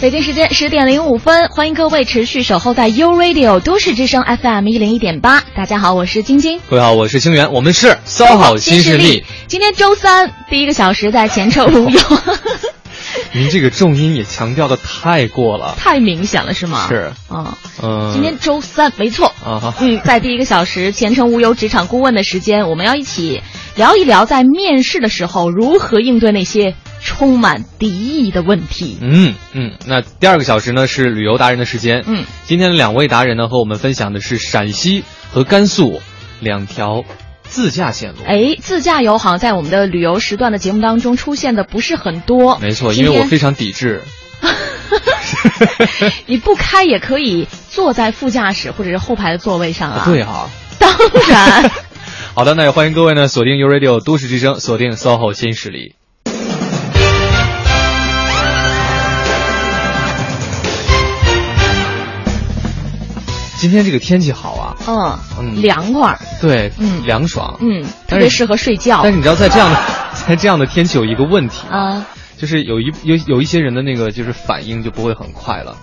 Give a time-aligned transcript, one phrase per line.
[0.00, 5.42] 北京时间十点零五分，欢迎各位持续守候在 U Radio 都市之声 FM 一零一点八。
[5.56, 6.60] 大家好，我是晶晶。
[6.70, 7.52] 各位好，我是星源。
[7.52, 9.24] 我们是 SOHO 新势力。
[9.48, 12.00] 今天周三，第一个小时在前程无忧。
[13.34, 16.86] 您这个重音也强调的太过了，太明显了，是吗？
[16.88, 18.12] 是，嗯嗯。
[18.12, 19.34] 今天周三，没错。
[19.44, 19.74] 啊哈。
[19.80, 23.42] 嗯，在第一个小时前程无忧职场顾问的时间，我们要一起
[23.74, 26.76] 聊一聊在面试的时候如何应对那些。
[27.00, 28.98] 充满敌意的问题。
[29.00, 32.04] 嗯嗯，那第二个小时呢是旅游达人的时间。
[32.06, 36.00] 嗯，今天的两位达人呢和我们分享的是陕西和甘肃
[36.40, 37.04] 两条
[37.42, 38.16] 自驾线路。
[38.26, 42.58] 哎，自驾游好像在我们的旅游时段的节目当中出现的不是很多。
[42.58, 44.02] 没错，因为我非常抵制。
[46.26, 50.02] 你不开也可以坐在副驾驶或者是后排的座位上啊。
[50.04, 50.90] 对啊，当
[51.28, 51.70] 然。
[52.34, 55.94] 好的，那也欢迎各位呢锁定 U Radio 都市之声，锁定 SOHO 新势力。
[63.58, 64.52] 今天这个天气好
[64.86, 69.00] 啊，嗯，凉快，对，嗯，凉爽，嗯，特别适合睡觉。
[69.02, 69.80] 但是你知道，在这样的
[70.28, 72.06] 在这样的天气有一个问题啊，
[72.38, 75.76] 就是有一有有一些人的那个就是反应就不会很快了。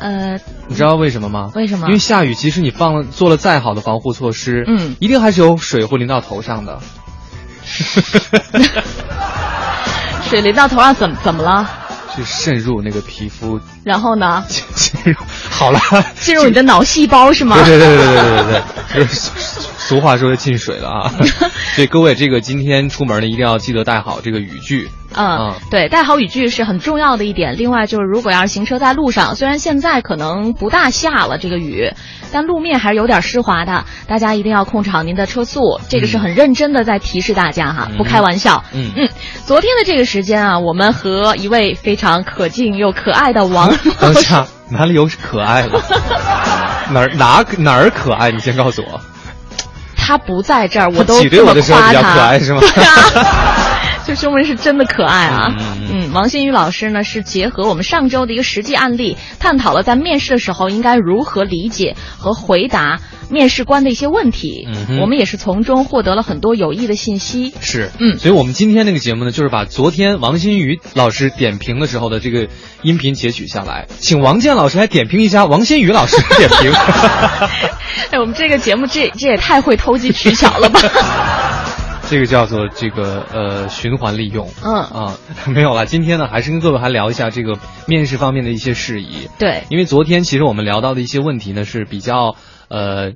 [0.00, 1.52] 呃，你知道为什么吗？
[1.54, 1.86] 为什么？
[1.86, 6.80] 因为下雨，即使你放了做了再好的防护措施，嗯，一定还是有水会淋到头上的。
[10.28, 11.68] 水淋到头上怎么怎么了？
[12.16, 14.44] 去渗入那个皮肤，然后呢？
[14.48, 15.14] 进入
[15.60, 15.78] 好了，
[16.18, 17.54] 进入你的脑细胞是吗？
[17.66, 18.62] 对对对对对对
[18.94, 19.30] 对，就是
[19.90, 21.12] 俗话说的进水了啊。
[21.74, 24.88] 所以各位，这个今天出门呢，一定要记得带好这个雨具。
[25.16, 27.58] 嗯，对，带好雨具是很重要的一点。
[27.58, 31.92] 另外就是，如果要是行车在路上，虽然现在可能不大下了这个雨，
[32.30, 35.80] 但路面还是有点湿滑的，大家一定要控制好您的车速。
[35.88, 38.62] 这个是很认真的在提示大家哈，不开玩笑。
[38.72, 39.08] 嗯嗯，
[39.44, 45.82] 昨天的这个时间啊，我们和一位非常可敬又可爱的王等下哪里有可爱了？
[46.92, 48.30] 哪儿哪哪儿可爱？
[48.30, 49.00] 你先告诉我。
[50.10, 52.14] 他不在这儿，我都这么夸他。
[52.14, 52.60] 可爱是吗？
[54.06, 55.54] 这说明是真的可爱啊！
[55.92, 64.66] 嗯，王新宇老师呢是结合我们上周的一个实际案例，探讨了在面试的时候应该如何理解和回答面试官的一些问题。
[64.88, 67.54] 嗯，我们也是从中获得了很多有益的信息。
[67.60, 72.48] 是，嗯，所以我们今天那个节目呢，就是把昨天王新宇老师点评的时候的这个
[72.82, 76.72] 音频截取下来，请王健老师来点评一下王新宇老师的点评。
[78.10, 80.80] 哎，我们这个节目这这也太会投机取巧了吧！
[82.10, 85.86] 这个叫做这个呃循环利用，嗯啊 没有了。
[85.86, 87.56] 今天呢，还是跟各位还聊一下这个
[87.86, 89.28] 面试方面的一些事宜。
[89.38, 92.34] 对，因为昨天其实我们聊到的一些问题呢是比较
[92.66, 93.12] 呃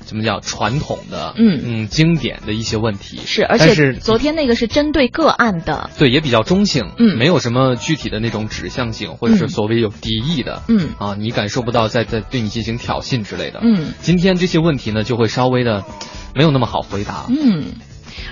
[0.00, 3.18] 怎么讲传统的，嗯嗯经典的一些问题。
[3.24, 13.60] 是，而且是昨天那个是针对个案的，对，也比较中性，嗯，没有什么具体的那种指向性，或者是所谓有敌意的，嗯啊，你感受不到在在对你进行挑衅之类的。
[13.62, 15.82] 嗯，今天这些问题呢就会稍微的
[16.34, 17.24] 没有那么好回答。
[17.30, 17.72] 嗯。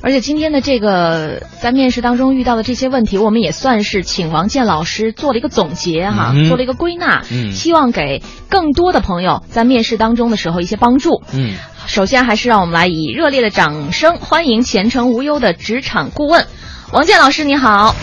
[0.03, 11.23] 而且今天的这个在面试当中遇到的这些问题，我们也算是请王健老师做了一个总结哈，做了一个归纳，希望给更多的朋友在面试当中的时候一些帮助。
[11.33, 11.55] 嗯，
[11.87, 16.47] 首先还是让我们来以热烈的掌声欢迎前程无忧的职场顾问
[16.93, 17.95] 王健老师，你好。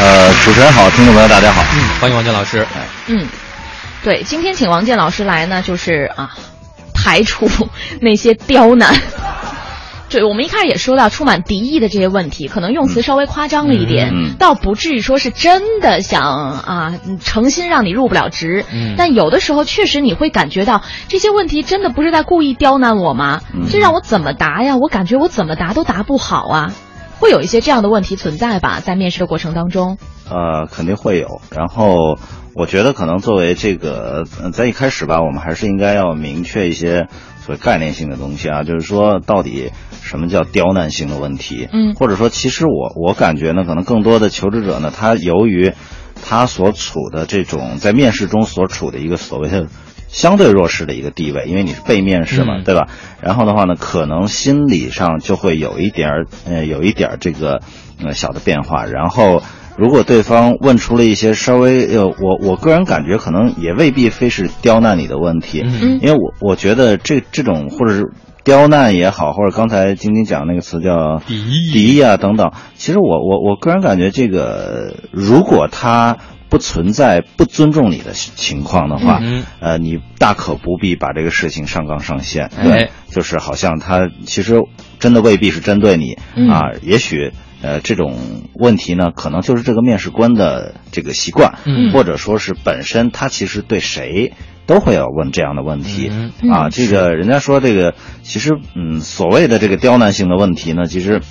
[0.00, 2.66] 呃，主持人好，听众朋友大家好，嗯，欢迎王健老师。
[3.08, 3.26] 嗯，
[4.02, 6.30] 对，今天请王健老师来呢，就是啊，
[6.94, 7.46] 排除
[8.00, 8.94] 那些刁难。
[10.10, 18.64] 对，我们一开始也说到充满敌意的这些问题，可能用词稍微夸张了一点，倒不至于说是真的想啊诚心让你入不了职。
[18.96, 23.40] 但有的时候确实你会感觉到这些问题真的不是在故意刁难我吗？
[23.70, 24.76] 这让我怎么答呀？
[24.76, 26.72] 我感觉我怎么答都答不好啊，
[27.20, 28.80] 会有一些这样的问题存在吧？
[28.80, 29.98] 在面试的过程当中，
[30.30, 31.40] 呃，肯定会有。
[31.54, 32.18] 然后
[32.54, 37.08] 我觉得可能作为这个在一开始吧，我们还是应该要明确一些
[37.48, 39.72] 所谓概念性的东西啊，就是说到底。
[40.00, 41.68] 什么叫刁难性的问题？
[41.70, 45.74] 嗯，或者说，其实我我感觉呢，可能更多的求职者呢，他由于
[46.24, 49.66] 他所处的这种在面试中所处的一个所谓的
[50.08, 52.88] 相对弱势的一个地位，因为你是被面试嘛，对吧？
[53.20, 57.60] 然后的话呢，可能心理上就会有一点儿呃，有一点儿这个
[58.02, 58.86] 呃小的变化。
[58.86, 59.42] 然后，
[59.78, 68.12] 如果对方问出了一些稍微呃，我我个人感觉可能也未必非是刁难你的问题，嗯，因为我我觉得这这种或者是。
[68.44, 71.70] 刁难也好，或者刚才晶晶讲那个词叫敌意。
[71.70, 72.52] 敌意啊等等。
[72.76, 76.16] 其实我我我个人感觉，这个如果他
[76.48, 79.44] 不存在不尊重你的情况的话，嗯。
[79.60, 82.50] 呃，你大可不必把这个事情上纲上线。
[82.62, 84.62] 对，就是好像他其实
[84.98, 86.14] 真的未必是针对你。
[86.50, 87.32] 啊，也许
[87.62, 88.16] 呃这种
[88.54, 91.54] 问题呢，可能就是这个面试官的这个习惯，
[91.92, 94.32] 或者说是本身他其实对谁。
[94.68, 96.12] 都会要问这样的问题
[96.52, 101.22] 啊，这个人家说这个其实嗯，所谓的这个刁难性的问题呢，其实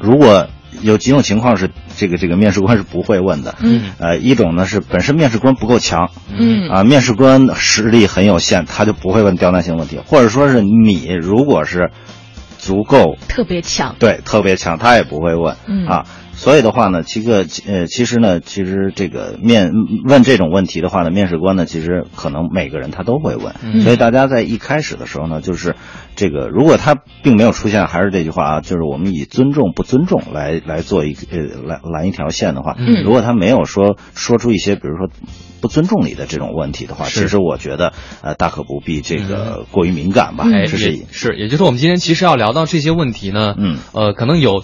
[0.00, 0.48] 如果
[0.80, 6.70] 有几种情况是这个这个面试官是不会问的，嗯，呃，一种呢是本身面试官不够强，嗯。
[6.70, 11.90] 啊，面试官实力很有限，他就不会问刁难性问题，或者说是你如果是
[12.66, 13.16] 足够。
[13.28, 15.54] 特别强，对，特别强，他也不会问，
[15.88, 16.04] 啊。
[16.36, 19.72] 所以的话呢，其个呃，其实呢，其实这个面
[20.06, 23.54] 问这种问题的话呢，面试官呢，其实可能每个人他都会问。
[23.80, 25.74] 所以大家在一开始的时候呢，就是
[26.14, 35.08] 这个，如果他并没有出现，还是这句话啊，就是我们以尊重不尊重来来做一个呃来拦一条线的话，如果他没有说说出一些，比如说
[35.62, 40.44] 不尊重你的这种问题的话，其实我觉得呃大可不必这个过于敏感吧。
[40.50, 44.62] 这是是，也就是我们今天其实要聊到这些问题呢，嗯，呃，可能有。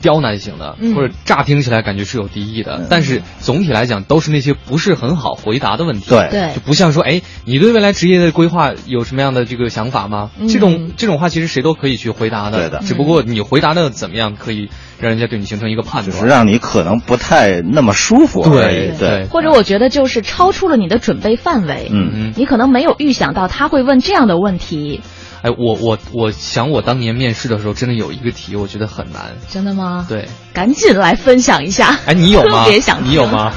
[0.00, 6.10] 刁难型的，或者乍听起来感觉是有敌意的，但是总体来讲都是那些不是很好回答的问题。
[6.10, 10.30] 对对，就不像说，哎，你对未来职业的规划有什么样的这个想法吗？
[10.48, 12.58] 这种这种话其实谁都可以去回答的。
[12.58, 18.42] 对的，只不过你回答的怎么样，可以让人家对你形成一个判断，只是让你可能不太那么舒服。
[18.42, 21.88] 对对，或者我觉得就是超出了你的准备范围。
[21.90, 25.00] 嗯嗯，你可能没有预想到他会问这样的问题。
[25.42, 29.36] 哎，我我我想，我当年面试的时候，真的有一个题，我觉得很难。
[29.48, 30.04] 真的吗？
[30.08, 31.96] 对，赶紧来分享一下。
[32.06, 32.64] 哎，你有吗？
[32.66, 33.52] 特别想你有吗？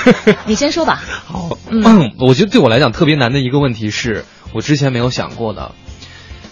[0.46, 1.02] 你先说吧。
[1.26, 4.24] 好，嗯，我觉得对我来讲特别难的一个问题是
[4.54, 5.72] 我之前没有想过的，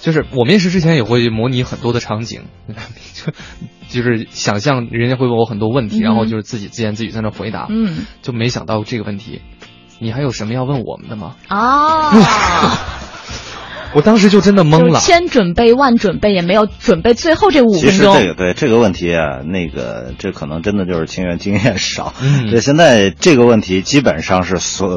[0.00, 2.42] 就是我面试之前也会模拟很多的场景，
[3.14, 3.32] 就
[3.88, 7.66] 就是想象人家会问我很多问题，然后就是自己自言自语在那回答。
[7.70, 9.40] 嗯，就没想到这个问题，
[9.98, 11.36] 你还有什么要问我们的吗？
[11.48, 12.12] 啊。
[13.94, 17.90] 我当时就真的懵了，千准备万准备也没有准备最后这五分钟。
[17.90, 22.12] 其实这个对这个问题啊，那个这可能真的就是清源经验少。
[22.20, 24.88] 嗯， 对，现在这个问题基本上是所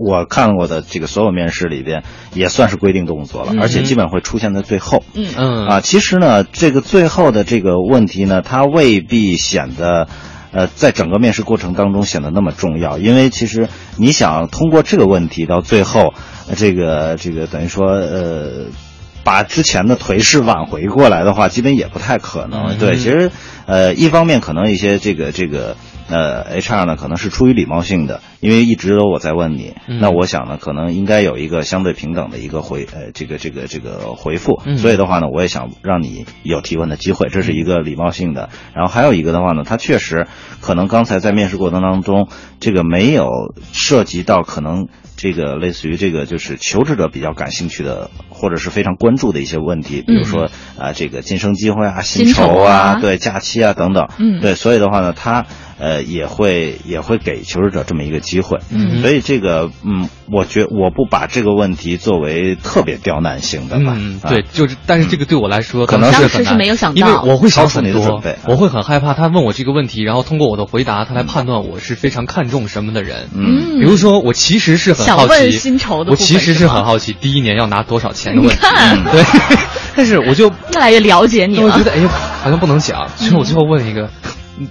[0.00, 5.02] 我看过的这个所有面试里边也算是规定动作了，而且基本会出现在最后。
[5.14, 10.08] 嗯嗯啊，其实呢，这个最后的这个问题呢，它未必显得。
[10.54, 16.14] 呃，在整个面试过程当中显得那么重要，因为其实你想通过这个问题到最后，
[16.56, 18.66] 这个这个等于说呃，
[19.24, 22.78] 把之前的颓势挽回过来的话，基本也不太可能。
[22.78, 23.30] 对，其实
[23.66, 25.76] 呃，一方面可能一些这个这个。
[26.06, 38.50] 呃，HR 呢可能是出于礼貌性的，因为一直都我在问你，那我想呢可能应该有一个相对平等的一个回呃这个这个这个回复，所以的话呢我也想让你有提问的机会，这是一个礼貌性的。
[38.74, 40.26] 然后还有一个的话呢，他确实
[40.60, 42.28] 可能刚才在面试过程当中，
[42.60, 55.46] 这个没有涉及到可能这个类似于这个就是求职者比较感兴趣的或者是非常关注的一些问题，比如说啊这个晋升机会啊、薪酬啊、对假期啊等等，嗯，对，所以的话呢他。
[55.76, 66.58] 呃，也会也会给求职者这么一个机会，嗯，所以这个，嗯，我觉我不把这个问题作为特别刁难性的吧，嗯，对，就是，但是这个对我来说可能是很难，
[66.94, 78.56] 因为我会想很多，我会很害怕他问我这个问题，然后通过我的回答，他来判断我是非常看重什么的人，嗯，比如说我其实是很好奇薪酬的，我其实是很好奇第一年要拿多少钱的问题，
[79.12, 79.24] 对，
[79.96, 82.08] 但是我就越来越了解你了，我觉得哎呀，
[82.42, 84.08] 好像不能讲，所以我最后问一个。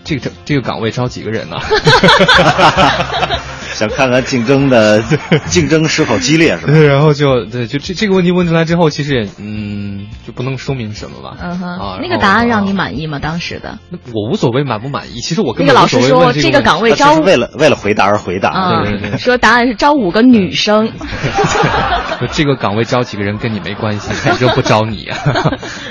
[0.06, 1.58] 这个这个岗位招几个人呢？
[3.76, 5.02] 想看看竞争的
[5.50, 6.74] 竞争是否激烈是吧？
[6.74, 11.38] 对，然后就对，就这这个问题问出来之后，其实也嗯，就不能说明什么吧。
[11.42, 13.20] 嗯哼，啊，那个答案让你满意吗？
[13.20, 13.80] 当时的？
[14.14, 20.92] 我无所谓满不满意，其实我跟那个老师说这个岗位招为了为了回答而回答，对对对，说答案是招五个女生。
[22.32, 25.18] 这个岗位招几个人跟你没关系，反正不招你啊。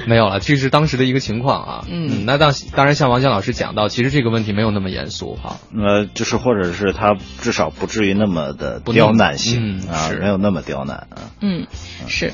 [0.07, 1.85] 没有了，这是当时的一个情况啊。
[1.91, 5.57] 嗯，那当当然像王江老师讲到，其实这个问题没有那么严肃哈。
[5.77, 11.31] 呃，就是或者是他至少不至于那么的刁难性啊，没有那么刁难啊。
[11.41, 11.67] 嗯，
[12.07, 12.33] 是。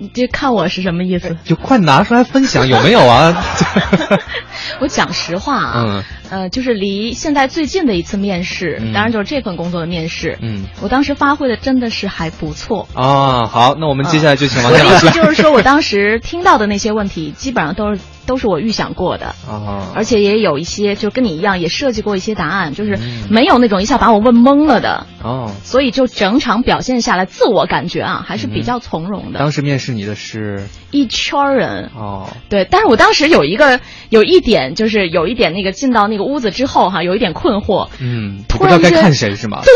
[0.00, 1.36] 你这看我是什么意思？
[1.44, 3.44] 就快拿出来分享，有没有啊？
[4.80, 13.46] 我讲实话啊，嗯，呃，就是离现在最近的一次面试，当然就是这份工作的面试，嗯，我当时发挥的真的是还不错啊。
[13.46, 14.94] 好，那我们接下来就请王健老师。
[14.94, 19.34] 我的意思就是说，我当时听到的那些问题，基本上都是都是我预想过的。
[19.48, 22.96] 啊，而且也有一些就跟你一样，也设计过一些答案，就是
[23.28, 25.06] 没有那种一下把我问懵了的。
[25.24, 25.50] 哦。
[25.64, 29.38] 所以就整场表现下来，自我感觉啊还是比较从容的。
[29.40, 30.68] 当时面试你的是？
[30.90, 31.90] 一圈人。
[31.96, 33.80] 哦，对，但是我当时有一个
[34.10, 39.62] 有一点就是有一点那个进到那个屋子之后哈，有一点困惑，嗯，不知道该看谁是吗？
[39.64, 39.72] 对。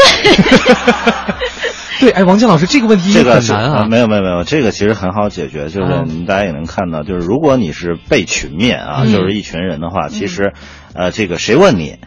[2.03, 3.87] 对，哎，王静老师，这个问题这个很难啊。
[3.89, 10.53] 没有，没有，没有，这个其实很好解决，就是大家也能看到，就是如果你是被群面啊，就是一群人的话，其实，
[10.95, 11.99] 呃，这个谁问你，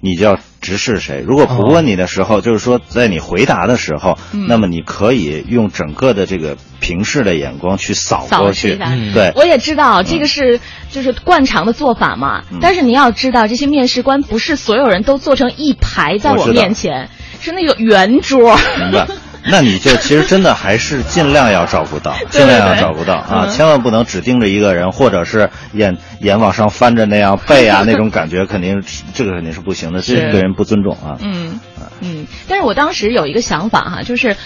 [0.00, 1.24] 你就要直视谁。
[1.26, 4.16] 如果不问你的时候，就是说在你回答的时候，
[4.46, 8.78] 那么你可以用整个的这个平视的眼光去扫过去。
[9.12, 12.44] 对，我也知道这个是就是惯常的做法嘛。
[12.60, 17.08] 但是你要知道，这些面试官不是所有人都坐成一排在我面前，
[17.40, 18.56] 是那个圆桌。
[18.78, 19.08] 明白。
[19.50, 23.46] 那你就其实真的还是尽量要照顾到，尽量要照顾到啊！
[23.48, 28.82] 千万不能只盯着一个人，或者是眼眼往上翻着那样背啊，那种感觉肯定
[29.14, 31.16] 这个肯定是不行的，这对人不尊重啊。
[31.20, 31.58] 嗯
[32.00, 34.36] 嗯，但是我当时有一个想法哈，就是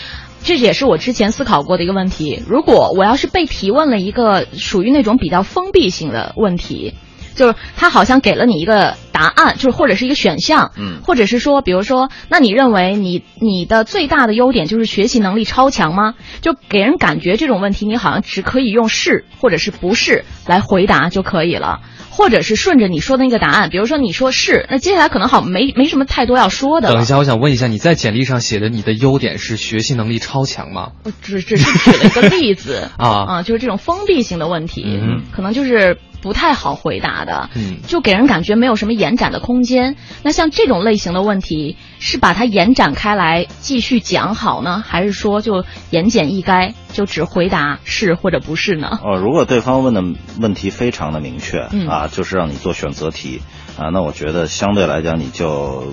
[0.42, 6.94] 这也是我之前思考过的一个问题：如果我要是被提问了一个属于那种比较封闭性的问题。
[7.34, 16.14] 就是他好像给了你一个答案，就是或者是一个选项，嗯，或者是说，比如说，那你认为你你的最大的优点就是学习能力超强吗？
[16.40, 26.92] 就给人感觉这种问题，你好像只可以用是或者是不是来回答就可以了，或者是顺着你说的那个答案，比如说你说是，那接下来可能好没没什么太多要说的。
[26.92, 30.92] 等一下，我想问一下，你在简历上写的你的优点是学习能力超强吗？
[31.04, 35.98] 我只只是举了一个例子 啊啊，就是这种封闭性的问题，嗯，可能就是。
[36.24, 39.94] 不太好回答的，嗯，就给人感觉没有什么延展的空间。
[40.22, 48.98] 那像这种类型的问题，是把它延展开来继续讲好呢，还是说就言简意赅，就只回答是或者不是呢？
[49.04, 50.02] 哦，如果对方问的
[50.40, 53.42] 问题非常的明确，啊，就是让你做选择题，
[53.76, 55.92] 啊，那我觉得相对来讲你就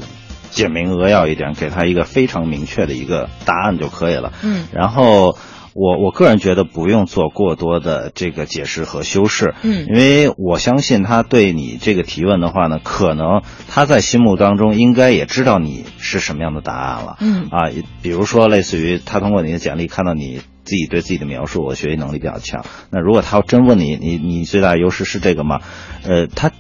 [0.50, 4.32] 简明扼要一点，给他一个非常明确的一个答案就可以了。
[4.44, 5.38] 嗯，然后。
[5.74, 17.70] 我我个人觉得不用做过多的这个解释和修饰，嗯，因为我相信他对你这个提问的话呢，可能他在心目当中应该也知道你是什么样的答案了，嗯，啊，
[18.02, 25.60] 比如说类似于他通过你的简历看到你自己对自己的描述，我学习能力比较强，那如果他要真问你，你你最大的优势是这个吗？
[26.04, 26.52] 呃，他。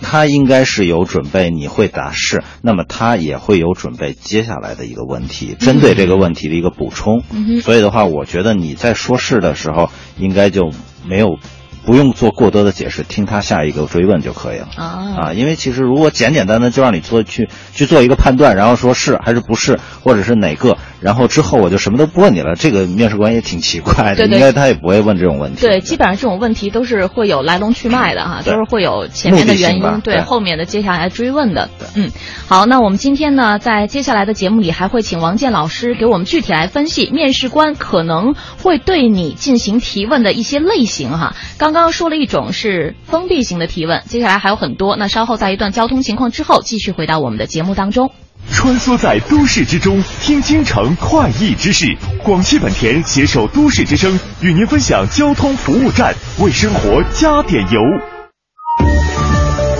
[0.00, 7.22] 他应该是有准备，你会答是，那么他也会有准备接下来的一个问题，针对这个问题的一个补充。
[7.62, 10.70] 所以的话，我觉得你在说是的时候，应该就
[11.06, 11.38] 没有。
[11.86, 15.32] 不用做过多的解释，听他下一个追问就可以了啊！
[15.34, 25.64] 因为其实如果简简单单就让你做去去做一个判断，然后说是还是不是，或者是哪个，然后之后我就什么都不问你了，这个面试官也挺奇怪的，应该他也不会问这种问题。
[25.64, 31.70] 对，基本上这种问题都是会有来龙去脉的哈，都是会有前面的原因，对后面的接下来追问的。
[31.94, 32.10] 嗯，
[32.48, 41.36] 好，那我们今天呢，在接下来的节目里还会请王健老师给我们具体来分析面试官可能会对你进行提问的一些类型哈。
[41.76, 44.96] 刚刚说了一种是封闭型的提问，接下来还有很多。
[44.96, 48.12] 那稍后在一段交通情况之后，继续回到我们的节目当中。
[48.50, 51.94] 穿梭在都市之中，听京城快意之事。
[52.24, 57.78] 广汽本田携手都市之声，与您分享交通服务站，为生活加点油。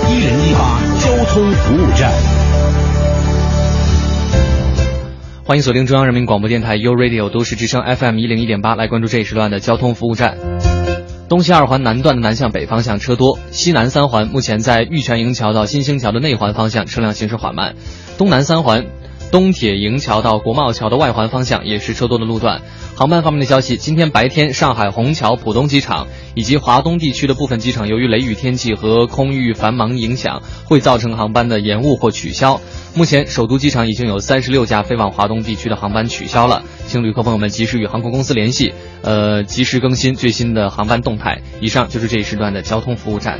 [0.07, 2.13] 一零一八交通服务站，
[5.43, 10.37] 欢迎锁定中央人民广播电台 u Radio 都市之声 FM 一零一点八，来关注这一时段的交通服务站。
[11.29, 17.75] 东西二环南段的南向北方向车多，西南三环目前在玉泉营桥到新兴桥的内环方向车辆行驶缓慢，
[18.17, 18.85] 东南三环
[19.31, 22.61] 东铁营桥到国贸桥的外环方向也是车多的路段。
[22.95, 32.59] 航班方面的消息，今天白天上海虹桥浦东机场以及华东地区的部分机场，由于雷雨天气和空域繁忙影响，会造成航班的延误或取消。
[32.95, 41.41] 目前，首都机场已经有三十六架飞往华东地区的航班取消了，请旅客朋友们及时与航空公司联系，呃，及时更新最新的航班动态。
[41.61, 43.39] 以上就是这一时段的交通服务站。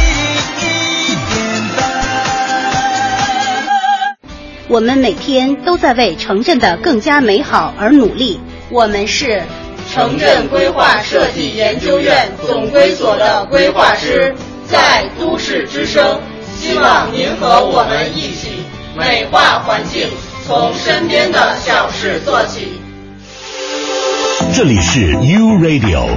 [4.71, 8.39] 我们每天都在为城镇的更加美好而努力。
[8.69, 9.43] 我们是
[9.91, 14.33] 城镇规划设计研究院总规所的规划师，
[14.65, 16.21] 在都市之声。
[16.55, 18.63] 希望您和我们一起
[18.97, 20.07] 美化环境，
[20.47, 22.79] 从身边的小事做起。
[24.53, 26.07] 这里是 U Radio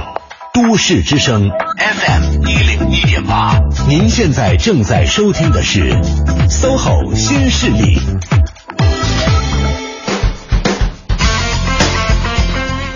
[0.53, 3.59] 都市之声 FM 一零一点八，
[3.89, 5.93] 您现在正在收听的是
[6.47, 7.99] SOHO 新势力。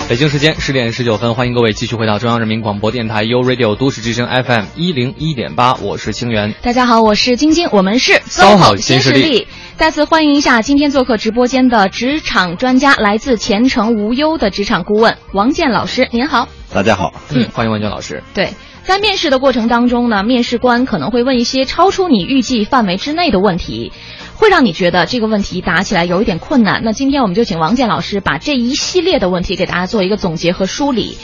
[0.09, 6.55] 北京时间十点十九分，欢迎各位继续回到中央人民广播电台 U Radio 都市之声 FM 一零一点八，我是清源。
[6.63, 9.47] 大家好，我是晶晶，我们是 SOHO 新势力。
[9.75, 16.49] 再次欢迎一下今天做客直播间的职场专家，来自前程无忧的职场顾问王健老师，您好。
[16.73, 18.23] 大家好，嗯，欢迎王健老师。
[18.33, 23.91] 对，在面试的过程当中呢，面试官可能会问一些超出你预计范围之内的问题。
[24.39, 26.81] 会让你觉得这个问题答起来有一点困难。
[26.85, 31.17] 那今天我们就请王健老师把这一系列的问题给大家做一个总结和梳理。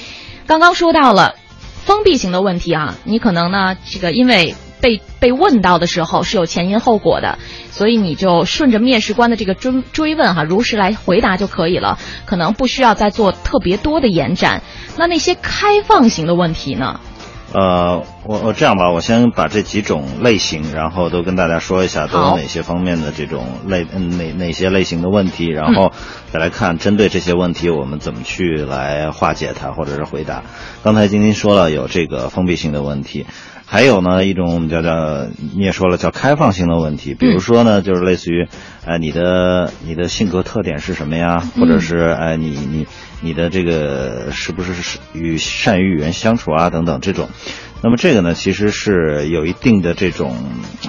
[0.45, 1.35] 刚刚说到了
[1.85, 7.39] 封闭型的问题啊，你可能呢这个因为被被问到的时候是有前因后果的，
[7.71, 14.61] 所以你就顺着面试官的这个追追问哈，如实来回答就可以了，可能不需要再做特别多的延展。
[14.97, 16.99] 那那些开放型的问题呢？
[17.55, 25.93] 呃，我我这样吧，我先把这几种类型，然后都跟大家说一下，都有哪些方面的这种类，嗯，哪哪些类型的问题，然后
[26.33, 30.43] 再来看针对这些问题，我们怎么去来化解它，或者是回答。
[30.83, 33.25] 刚才晶晶说了有这个封闭性的问题，
[33.65, 38.49] 还有呢一种叫叫你也说了叫开放性的问题，比如说呢就是类似于，
[38.85, 41.41] 哎，你的你的性格特点是什么呀？
[41.57, 42.85] 或者是哎你你。
[43.25, 46.69] 你的这个是不是与善于与人相处啊？
[46.69, 47.29] 等等这种，
[47.81, 50.37] 那么这个呢，其实是有一定的这种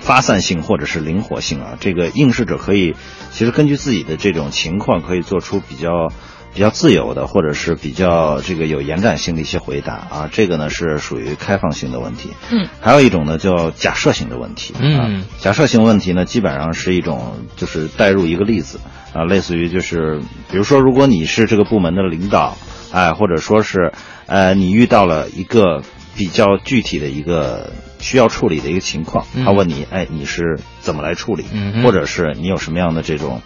[0.03, 1.79] 发散性或者是灵活性啊。
[1.81, 2.95] 这个应试者可以，
[3.31, 6.13] 其实根据自己的这种情况，可以做出比较
[6.57, 10.29] 比较自由的，或者是比较这个有延展性的一些回答啊。
[10.33, 12.31] 这个呢是属于开放性的问题。
[12.51, 12.67] 嗯。
[12.81, 14.75] 还有一种呢叫假设性的问题。
[14.81, 15.25] 嗯。
[15.39, 18.81] 假设性问题呢，基本上是一种就是带入一个例子。
[19.13, 20.21] 啊，类似于就是，
[20.51, 22.55] 比如说，如果你是这个部门的领导，
[22.93, 23.93] 哎，或者说是，
[24.27, 25.83] 呃，你遇到了一个
[26.15, 31.47] 比较具体的一个需要处理的一个情况，他问你，哎，你是怎么来处理，
[31.83, 33.41] 或者是你有什么样的这种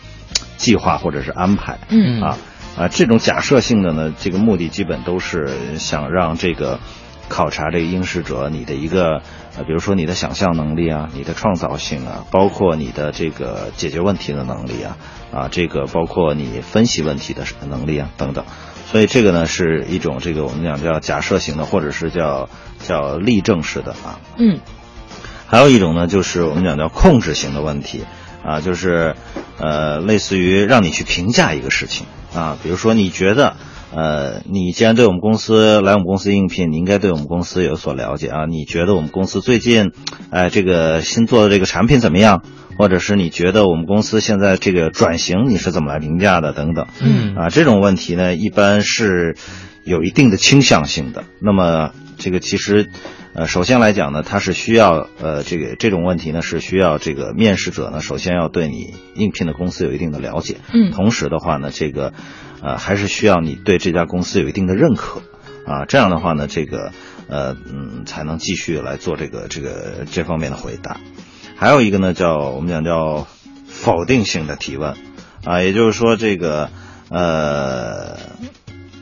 [0.56, 2.38] 计划或者是安排，嗯啊
[2.76, 6.80] 啊，这种假设性的呢，这个目的基本都是想让这个
[7.28, 9.22] 考察这个应试者你的一个。
[9.56, 14.96] 呃，比如说你的想象能力啊，你的创造性啊，包括你的这个解决问题的能力啊，
[15.32, 18.44] 啊，这个包括你分析问题的能力啊，等等。
[18.86, 22.48] 所以这个呢是一种这个我们讲叫假设型的，或者是叫
[22.84, 24.20] 叫例证式的啊。
[24.38, 24.60] 嗯。
[25.48, 28.04] 还有一种呢，就是我们讲叫控制型的问题
[28.44, 29.16] 啊，就是
[29.58, 33.56] 呃，类似于让你去评价一个事情啊，比如说你觉得。
[33.92, 38.46] 呃，你既然对我们公司来我们公司应聘，你应该对我们公司有所了解啊。
[38.46, 39.90] 你觉得我们公司最近，
[40.30, 42.44] 哎，这个新做的这个产品怎么样？
[42.78, 46.52] 或者是你觉得我们公司现在这个转型你是怎么来评价的？
[46.52, 49.34] 等等，嗯，啊，这种问题呢，一般是
[49.82, 51.24] 有一定的倾向性的。
[51.42, 52.90] 那么这个其实，
[53.40, 62.12] 呃，首先来讲呢，它是需要，呃，这个这种问题呢是需要这个面试者呢，首先要对你应聘的公司有一定的了解，嗯，同时的话呢，这个。
[62.62, 65.22] 呃，还是需要你对这家公司有一定的认可，
[65.64, 66.92] 啊，这样的话呢，这个，
[67.26, 70.98] 呃，嗯，才能继续来做这个这个这方面的回答。
[71.56, 73.26] 还有一个呢，叫我们讲叫
[73.66, 74.94] 否定性的提问，
[75.46, 76.68] 啊，也就是说这个，
[77.08, 78.18] 呃。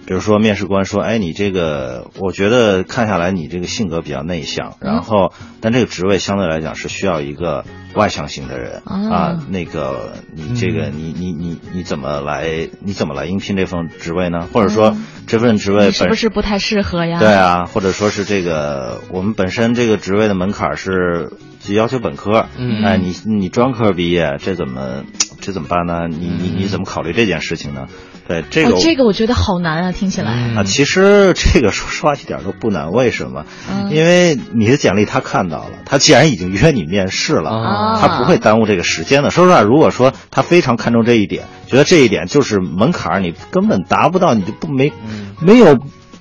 [0.09, 9.38] 比如说，面试官说：“哎，你这个，我觉得看下来你这个性格比较内向，然后，但这个职位相对来讲是需要一个外向型的人啊。
[9.51, 12.71] 那个，你这个，你你你你怎么来？
[12.81, 14.49] 你怎么来应聘这份职位呢？
[14.51, 17.18] 或者说，这份职位是不是不太适合呀？
[17.18, 22.47] 对啊，或者说是这个，我们本身这个职位的门槛是只要求本科，
[22.83, 25.05] 哎，你你专科毕业，这怎么
[25.42, 26.09] 这怎么办呢？
[26.09, 27.88] 你你你怎么考虑这件事情呢？”
[28.29, 33.47] 对这个，这个我觉得好难啊，听起来啊，其实这个说实话一点都不难，为什么？
[33.91, 39.31] 因为你的简历他看到了，他既然已经约你面试了，他不会耽误这个时间的。
[39.31, 44.93] 说实话，如果说他非常看重这一点，觉得这一点就是门槛，你根本达不到，你就不没
[45.41, 45.79] 没有。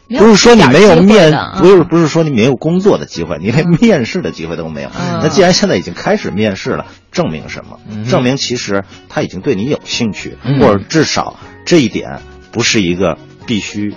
[0.10, 4.90] 不是说你没有面，不是不是说你没有工作的机会，你连面试的机会都没有。
[5.22, 7.78] 那既然现在已经开始面试了，证明什么？
[8.10, 11.36] 证明其实他已经对你有兴趣，或者至少
[11.68, 13.94] 这一点不是一个必须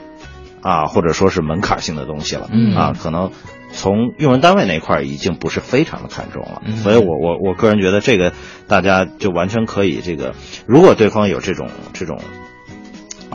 [0.61, 2.93] 啊，或者说是门槛性的东西了啊。
[2.93, 3.31] 可能
[3.73, 6.61] 从用人单位那块已经不是非常的看重了。
[6.83, 8.35] 所以我我我个人觉得这个
[8.67, 10.35] 大家就完全可以这个，
[10.67, 12.21] 如果对方有这种这种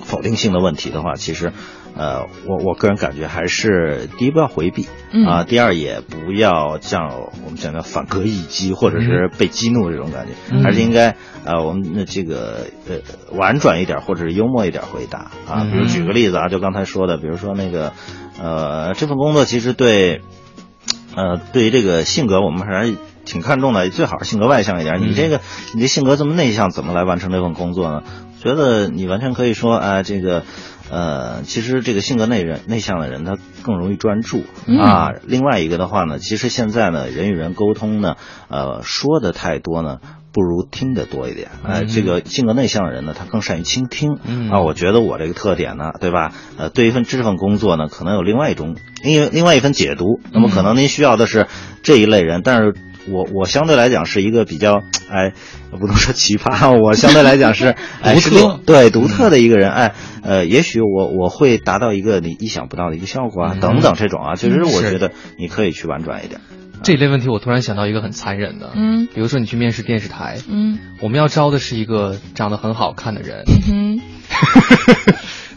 [0.03, 1.53] 否定性的问题的话，其实。
[1.97, 4.87] 呃，我我个人感觉还是第一不要回避，
[5.25, 12.97] 啊，第二也不要像我们讲的反戈一击或者是被激怒这种感觉，还是应该呃我们的这个呃
[13.31, 15.67] 婉转一点或者是幽默一点回答啊。
[15.71, 17.93] 比如举个例子啊，就刚才说的，比如说那个
[18.41, 20.21] 呃这份工作其实对
[21.15, 22.95] 呃对于这个性格我们还是。
[23.25, 25.01] 挺看重的，最好是性格外向一点。
[25.01, 25.41] 你这个，
[25.73, 28.03] 你这性格这么内向，怎么来完成这份工作呢？
[28.39, 30.43] 觉得你完全可以说，啊，这个，
[30.89, 34.43] 呃，其实这个性格内人内向的人，他更容易专注
[34.79, 35.11] 啊。
[35.25, 38.15] 另外一个的话呢，其实现在呢，人与人沟通呢，
[38.49, 39.99] 呃，说的太多呢，
[40.31, 41.49] 不如听的多一点。
[41.63, 44.19] 哎，这个性格内向的人呢，他更善于倾听
[44.51, 44.61] 啊。
[44.61, 46.31] 我觉得我这个特点呢，对吧？
[46.57, 50.19] 呃，对一份这份工作呢，可能有另外一种，另另外一份解读。
[50.31, 51.47] 那么可能您需要的是
[51.83, 52.73] 这一类人，但是。
[53.09, 55.33] 我我相对来讲是一个比较哎，
[55.71, 66.41] 不能说奇葩，我相对来讲是独特，对独特的一个人，哎，呃，也许我我会达到一个你意想不到的一个效果啊，等等这种啊，其实我觉得你可以去婉转一点。
[66.83, 74.01] 这类问题，我突然想到一个很残忍的，嗯，比如说你去面试电视台，嗯，我们要招的是一个长得很好看的人， 嗯，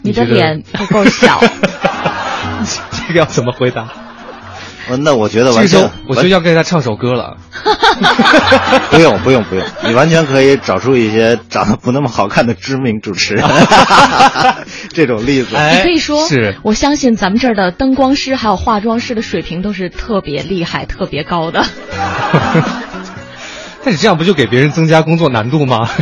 [0.01, 1.39] 你的脸不够小，
[3.07, 4.08] 这个要怎么回答？
[4.97, 7.37] 那我觉得完全，我就要给他唱首歌了。
[8.91, 13.45] 不用不用不用，你完全可以找出一些长得不那么好看的知名主持人，
[14.93, 15.55] 这种例子。
[15.55, 21.65] 你可以说，是我相信咱们这儿的灯光师还有化妆师的水平都是特别厉害、特别高的。
[23.83, 25.87] 但是这样不就给别人增加工作难度吗？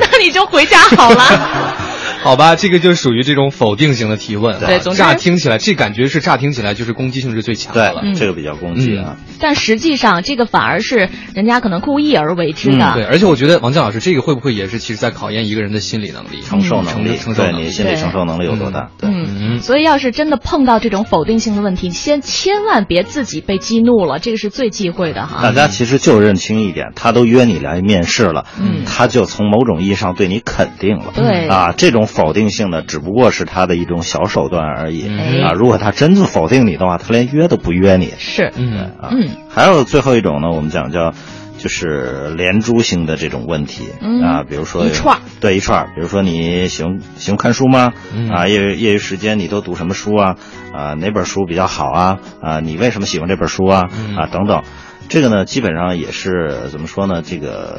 [0.00, 1.81] 那你就回家好了。
[2.22, 4.58] 好吧，这个就属于这种否定型的提问。
[4.60, 8.02] 对，乍听起来，这感觉是乍听起来就是攻击性是最强的了。
[8.16, 9.16] 这个比较攻击啊。
[9.40, 12.92] 但实际上，这个反而是人家可能故意而为之的。
[12.94, 17.16] 对，而且我觉得王健老师，这个会不会也是其实在考验一个人的心理能力、承受能力？
[17.16, 18.90] 承受能力，心理承受能力有多大？
[18.98, 19.10] 对。
[19.10, 19.60] 嗯。
[19.60, 25.42] 所以，要是真的碰到这种否定性的问题，先千万别自己被激怒了，这个是最忌讳的哈。
[25.42, 31.12] 大家其实就认清一点，他都约你来面试了，嗯，他就从某种意义上对你肯定了。
[31.14, 31.48] 对。
[31.48, 32.82] 啊，这种否定性的。
[32.82, 35.08] 只不过是他的一种小手段而已
[35.42, 35.52] 啊！
[35.54, 38.12] 如果他真的否定你的话，他连约都不约你。
[38.18, 39.28] 是，嗯啊，嗯。
[39.48, 41.12] 还有最后一种呢，我们讲叫
[41.58, 43.84] 就是连珠型的这种问题
[44.24, 47.92] 啊，比如说一串对一串比如说你喜欢喜欢看书吗？
[48.30, 50.36] 啊，业余业余时间你都读什么书啊？
[50.74, 52.18] 啊，哪本书比较好啊？
[52.40, 53.88] 啊，你为什么喜欢这本书啊？
[54.16, 54.62] 啊，等等，
[55.08, 57.22] 这个呢，基本上也是怎么说呢？
[57.22, 57.78] 这个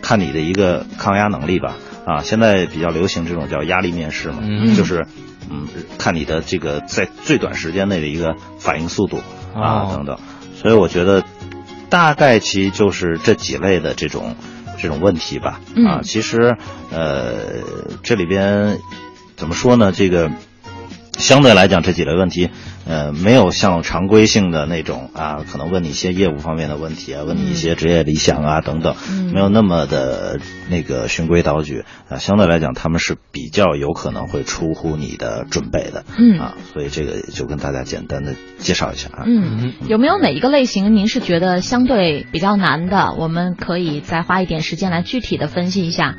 [0.00, 1.76] 看你的一个抗压能力吧。
[2.08, 4.38] 啊，现在比较流行这种叫压力面试嘛，
[4.74, 5.06] 就是，
[5.50, 5.68] 嗯，
[5.98, 9.20] 看你的这个在最短时间内的一个反应速度
[9.54, 10.18] 啊等等，
[10.56, 11.22] 所以我觉得
[11.90, 14.36] 大概其就是这几类的这种
[14.78, 15.60] 这种问题吧。
[15.86, 16.56] 啊，其实
[16.90, 17.62] 呃
[18.02, 18.78] 这里边
[19.36, 19.92] 怎么说呢？
[19.92, 20.30] 这个
[21.18, 22.48] 相对来讲这几类问题。
[22.88, 28.96] 呃，没有像常规性的那种啊，可能问你一些业务方面的问题啊，问你一些职业理想啊等等，
[29.32, 32.16] 没有那么的那个循规蹈矩啊。
[32.16, 39.24] 相对来讲，他们是比较有可能会出乎你的准备的，嗯啊，所以这个就跟大家简单的介绍一下啊。
[39.26, 43.12] 嗯，有没有哪一个类型您是觉得相对比较难的？
[43.18, 46.16] 我们可以再花一点时间来具体的分析一下。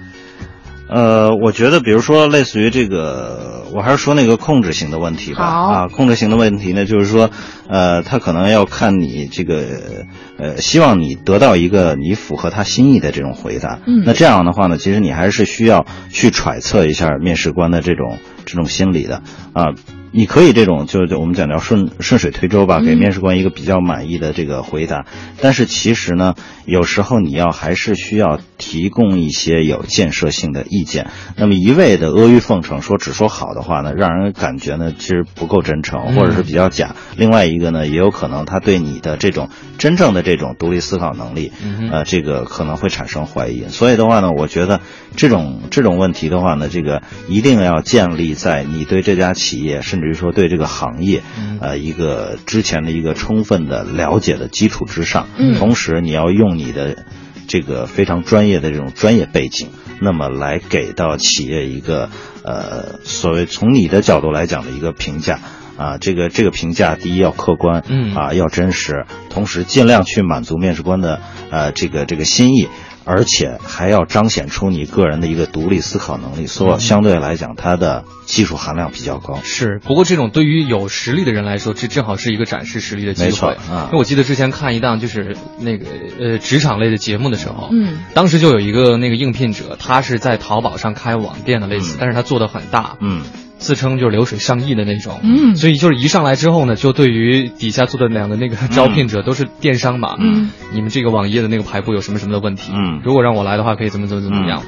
[0.89, 5.43] 呃，我觉得，比如说，类似于这个，我还是说那个控制型的问题吧。
[5.43, 7.29] 啊，控制型的问题呢，就是说，
[7.69, 10.05] 呃，他可能要看你这个，
[10.37, 13.79] 呃，希望你得到一个你符合他心意的这种回答。
[13.85, 14.03] 嗯。
[14.03, 19.21] 那这样的话呢，其实你还是需要去揣测一下面试官的这种这种心理的
[19.53, 19.65] 啊。
[20.11, 25.05] 你可以这种，就是我们讲叫顺顺水推舟吧，给面试官一个比较满意的这个回答。
[25.39, 26.33] 但是其实呢，
[26.65, 31.11] 有时候你要还是需要提供一些有建设性的意见。
[31.35, 36.95] 那么一味的阿谀奉承，说只说好的话呢，让人感觉呢其实不够真诚，或者是比较假。
[37.15, 41.51] 另外一个呢，也有可能他对你的这种真正的这种独立思考能力，
[41.91, 43.67] 呃，这个可能会产生怀疑。
[43.67, 44.81] 所以的话呢，我觉得
[45.15, 49.98] 这种这种问题的话呢，这个一定要建立在你对这家企业是。
[49.99, 51.21] 甚至于说对这个行业，
[51.59, 57.05] 呃，一个之前的一个充分的了解的基础之上，同时你要用你的
[57.49, 59.67] 这个非常专业的这种专业背景，
[59.99, 62.09] 那么来给到企业一个
[62.45, 65.41] 呃所谓从你的角度来讲的一个评价
[65.75, 68.15] 啊，这个这个评价第一要客观，嗯。
[68.15, 71.19] 啊要真实，同时尽量去满足面试官的
[71.51, 72.69] 呃这个这个心意。
[73.09, 79.39] 而且还要彰显出你个人的一个独立思考能力，所以相对来讲，它的技术含量比较高。
[79.43, 83.29] 是，不过这种对于有实力的人来说，这正好是一个展示实力的机会。
[83.29, 85.87] 没错啊，因为我记得之前看一档就是那个
[86.19, 93.23] 呃职场类的节目的时候，嗯，当时就有一个那个应聘者，他是在淘宝上开网店的类似，但是他做的很大，嗯。
[93.59, 104.63] 自称就是流水上亿的那种，嗯，所以就是一上来之后呢，就对于底下做的两个那个招聘者都是电商嘛，嗯，你们这个网页的那个排布有什么什么的问题，嗯，如果让我来的话，可以怎么怎么怎么样。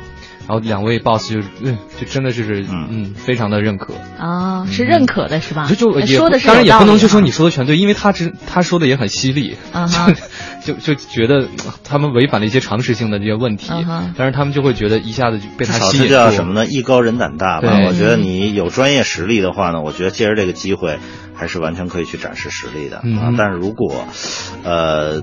[0.51, 5.65] 然后两位 boss 就嗯，就真的就是嗯，非常的认可啊，是认可的是吧？
[5.69, 9.55] 就就说的是当然也不能就说你说的全对，因为他只他说的也很犀利，
[10.65, 11.47] 就就就觉得
[11.85, 13.71] 他们违反了一些常识性的这些问题，
[14.17, 16.09] 但是他们就会觉得一下子就被他吸引。
[16.09, 16.65] 叫什么呢？
[16.65, 17.69] 艺高人胆大吧？
[17.87, 20.99] 我觉得你有专业实力的话呢，我觉得借着这个机会
[21.33, 23.31] 还是完全可以去展示实力的啊。
[23.37, 24.05] 但是如果
[24.65, 25.21] 呃。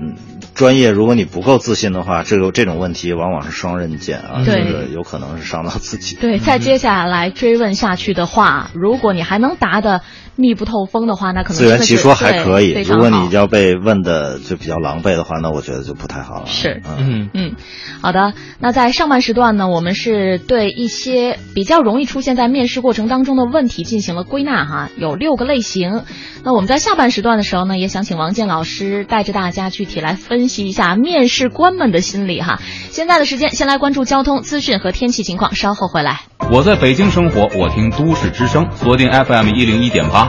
[0.53, 6.15] 专业，如果你不够自信的话，这个这种问题往往是双刃剑啊，这个有可能是伤到自己。
[6.15, 10.01] 对，再接下来追问下去的话，如果你还能答的。
[10.39, 12.71] 密不透风的话，那可能自圆其说还可以。
[12.83, 16.45] 如果你要被问的就比较狼狈的话，那我觉得就不太好了。
[16.47, 17.55] 是，嗯嗯，
[18.01, 18.33] 好的。
[18.59, 26.03] 那在上半时段呢，我们是对一些比较容易出现在面试过程当中的问题进行了归纳哈，有六个类型。
[26.43, 32.59] 那我们在下半时段的时候呢，也想请王健老师带着大家具体来分析一下面试官们的心理哈。
[32.89, 36.21] 现在的时间，先来关注交通资讯和天气情况，稍后回来。
[36.51, 40.28] 我在北京生活，我听都市之声，锁定 FM 一零一点八，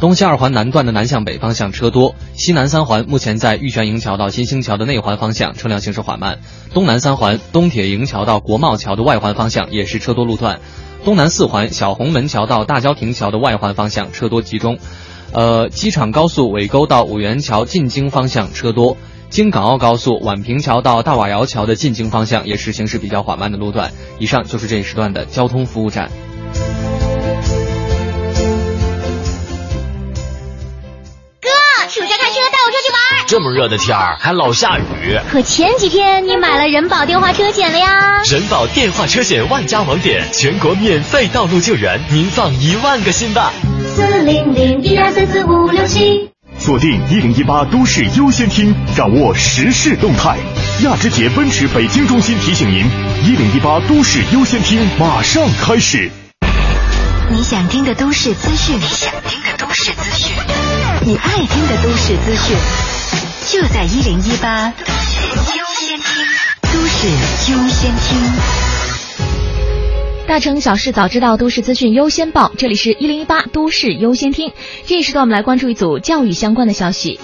[0.00, 6.38] 东西二环南段的南向北方向车多，西南三环目前在玉泉营桥到新兴桥的内环方向车辆行驶缓慢，
[6.72, 10.60] 东南三环东铁营桥到国贸桥的外环方向也是车多路段，
[11.04, 14.78] 东南四环小红门桥到大郊亭桥的外环方向车多集中，
[15.32, 18.96] 呃，机场高速尾沟到五元桥进京方向车多。
[19.30, 23.92] 京港澳高速宛平桥到大瓦窑桥的进京方向也是行驶比较缓慢的路段。
[24.20, 26.10] 以上就是这一时段的交通服务站。
[33.28, 35.20] 这么热的天儿还老下雨。
[35.30, 38.22] 可前几天你买了人保电话车险了呀？
[38.22, 43.52] 人保电话车险万家网点，全国免费道路救援，您放一万个心吧。
[43.94, 46.30] 四零零一二三四五六七。
[46.58, 50.38] 锁定一零一八都市优先听，掌握时事动态。
[50.84, 52.86] 亚之杰奔驰北京中心提醒您：
[53.26, 56.10] 一零一八都市优先听马上开始。
[57.30, 60.34] 你想听的都市资讯，你想听的都市资讯，
[61.02, 62.56] 你爱听的都市资讯，
[63.48, 66.24] 就在一零一八都市优先听，
[66.62, 67.08] 都市
[67.52, 68.18] 优先听。
[70.26, 72.52] 大城小事早知道，都市资讯优先报。
[72.58, 74.52] 这里是一零一八都市优先听。
[74.86, 77.18] 这一时段，我们来关注一组教育相关的消息。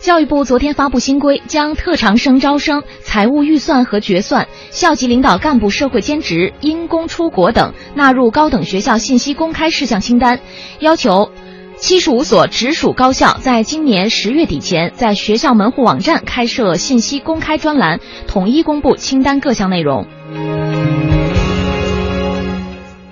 [0.00, 10.38] 教育部昨天发布新规，将特长生招生、财务预算和决算、校级领导干部社会兼职、因公出国等纳入高等学校信息公开事项清单，
[10.78, 11.32] 要求。
[11.78, 20.06] 七十五所直属高校在今年十月底前，在学校门户网站开设信息公开专栏，统一公布清单各项内容。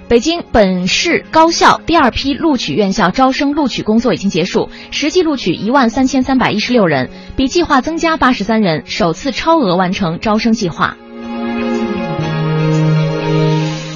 [0.08, 10.96] 北京本市高校第二批录取院校招生录取工作已经结束，实际录取一万三千三百一十六人，比计划增加八十三人，首次超额完成招生计划。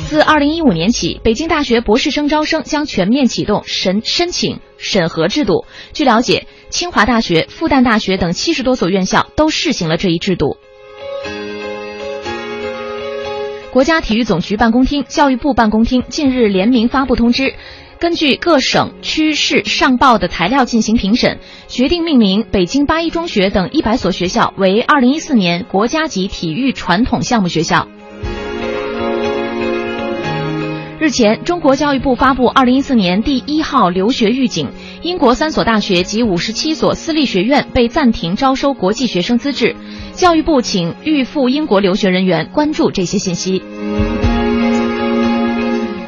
[0.08, 5.66] 自二零一五年起，北京大学博士生招生将全面启动审申请审核制度。
[5.92, 10.56] 据了解，清华大学、复旦大学等七十多所院校都试行了这一制度。
[13.70, 17.52] 国家体育总局办公厅、教育部办公厅近日联名发布通知，
[18.00, 27.88] 根据各省区市上报的材料进行评审，决定命名北京八一中学等一百所学校为二零一四年国家级体育传统项目学校。
[31.08, 34.68] 日前，中国教育部发布二零一四年第一号留学预警，
[35.00, 39.74] 英国三所大学及五十七所私立学院被暂停招收国际学生资质。
[40.12, 43.62] 教育部请预赴英国留学人员关注这些信息。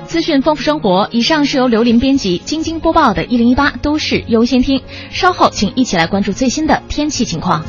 [0.05, 4.81] 资讯丰富生活，以上是由刘林编辑、晶晶播报的《一零一八都市优先听》。
[5.11, 7.65] 稍后，请一起来关注最新的天气情况。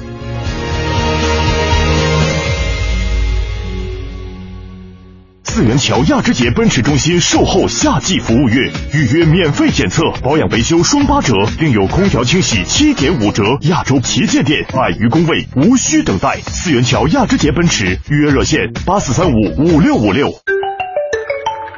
[5.53, 13.43] 四元桥亚之杰奔驰中心售后夏季服务月，预约免费检测、保养维修双八折，另有空调清洗七点五折。
[13.63, 16.39] 亚洲旗舰店，百余工位，无需等待。
[16.47, 20.31] 四元桥亚之杰奔驰预约热线：八四三五五六五六。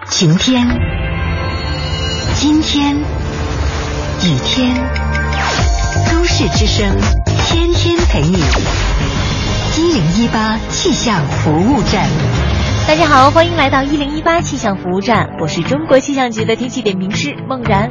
[0.08, 0.68] 晴天，
[2.40, 4.72] 今天，雨天，
[6.12, 6.96] 都市之声，
[7.48, 8.38] 天天陪你。
[9.76, 12.08] 一零一八气象服务站，
[12.86, 17.90] 大家好，欢迎来到一零一八气象服务站，我是中国气象局的天气点评师孟然。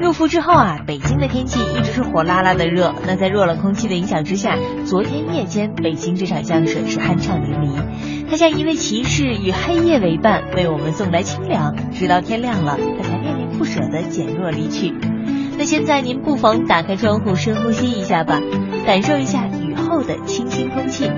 [0.00, 2.94] 入伏之后啊，北京的天气一直是火辣辣的热。
[3.06, 4.56] 那在弱冷空气的影响之下，
[4.86, 14.94] 昨天夜间北京这场降水是酣畅淋漓，它像一位骑士与黑夜为伴，为我们送来清凉，直到天亮了，它才恋恋不舍地减弱离去。
[15.58, 18.40] 那现在您不妨打开窗户，深呼吸一下吧，
[18.86, 19.74] 感受一下雨。
[19.74, 21.10] 后的清新空气，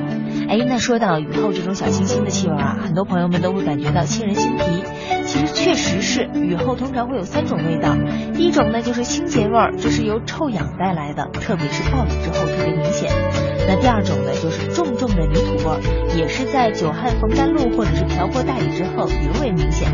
[0.49, 4.65] 哎，那说到雨后这种小清新的气味啊，很多朋友们都会感觉到沁人心脾。
[5.27, 7.97] 其实确实是，雨后通常会有三种味道，
[8.35, 13.11] 第一种呢就是清洁味儿，这是由臭氧带来的，特别是暴雨之后特别明显。
[13.67, 15.81] 那第二种呢就是重重的泥土味儿，
[16.17, 19.91] 也是在久旱逢甘露或者是瓢泼大雨之后尤为明显。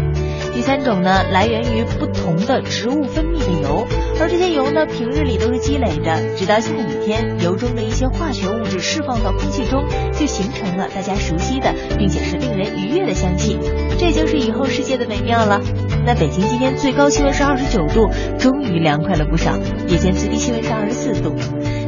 [0.54, 3.86] 第三种呢来源于不同的植物分泌的油，
[4.20, 8.80] 而这些油呢平日里都是积累着，直到下雨天，油中的一些化学物质。
[8.80, 13.58] 释放到空气中，就形成了大家熟悉的，并且是令人愉悦的香气。
[13.98, 15.60] 这就是以后世界的美妙了。
[16.04, 19.56] 那北京今天最高气温是二十九度，终于凉快了不少。
[19.86, 21.34] 夜间最低气温是二十四度。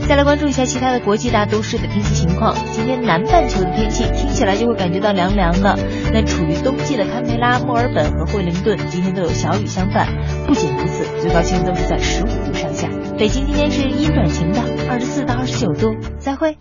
[0.08, 2.54] 再来关注一下其他的国际大都市的天气情况。
[2.72, 5.78] 今天南半球的天气听起来就会感觉到凉凉的。
[6.12, 10.06] 那处于冬季的堪培拉、墨尔本和惠灵顿今天都有小雨相伴。
[10.46, 12.88] 不仅如此，最高气温都是在十五度上下。
[13.18, 14.60] 北京今天是阴转晴的，
[14.90, 15.96] 二十四到二十九度。
[16.18, 16.58] 再会。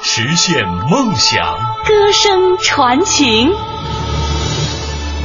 [0.00, 1.42] 实现梦想，
[1.86, 3.50] 歌声传情。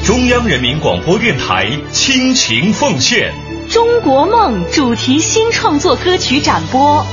[0.05, 3.31] 中央人民广播电台倾情奉献
[3.69, 7.05] 《中国梦》主题新创作歌曲展播。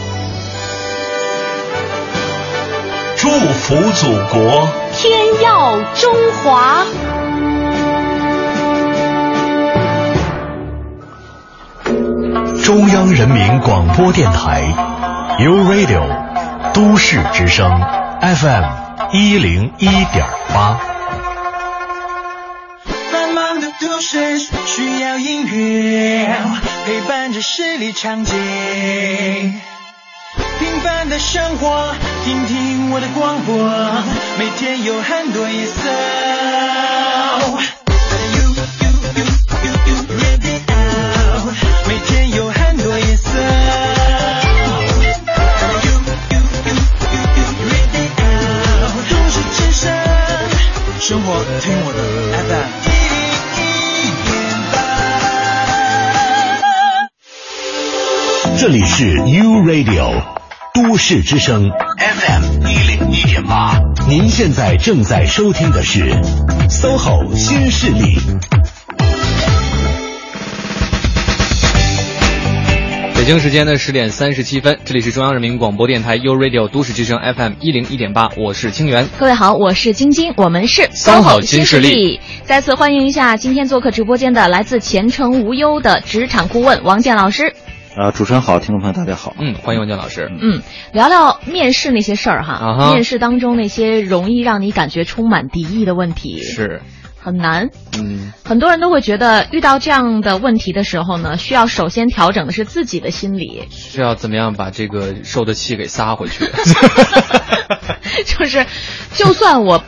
[3.14, 6.82] 祝福祖国，天耀中华。
[12.64, 14.62] 中央人民广播电台
[15.38, 16.26] ，You Radio。
[16.72, 17.70] 都市之声
[18.20, 18.64] FM
[19.12, 20.95] 一零一点八。
[23.96, 26.28] 忙的都市需要音乐
[26.84, 28.34] 陪伴着视力长街，
[30.58, 33.56] 平凡的生活，听听我的广播，
[34.38, 35.88] 每天有很多颜色。
[58.58, 60.22] 这里是 U Radio
[60.72, 66.10] 都市之声 FM 一零一点八，您现在正在收听的是
[66.70, 68.16] SOHO 新势力。
[73.14, 79.06] 北京时间的十点三十七分，这里是中央人民广播电台 u Radio 都市之声 FM 一零一点八，我是清源。
[79.18, 82.20] 各位好，我是晶晶，我们是 SOHO 新势力。
[82.44, 87.54] 再次欢迎一下今天做客直播间的来自前程无忧的职场顾问王健老师。
[87.96, 89.34] 啊，主持人好，听众朋友大家好。
[89.38, 90.30] 嗯，欢迎王健老师。
[90.30, 90.60] 嗯，
[90.92, 96.42] 聊聊面试那些事儿哈，面试当中那些容易让你感觉充满敌意的问题。
[96.42, 96.82] 是。
[97.18, 106.44] 很难，嗯，很多人都会觉得遇到这样的问题的时候呢，需要首先调整的是自己的心理，是要怎么样把这个受的气给撒回去？
[108.26, 108.66] 就是，
[109.14, 109.82] 就算我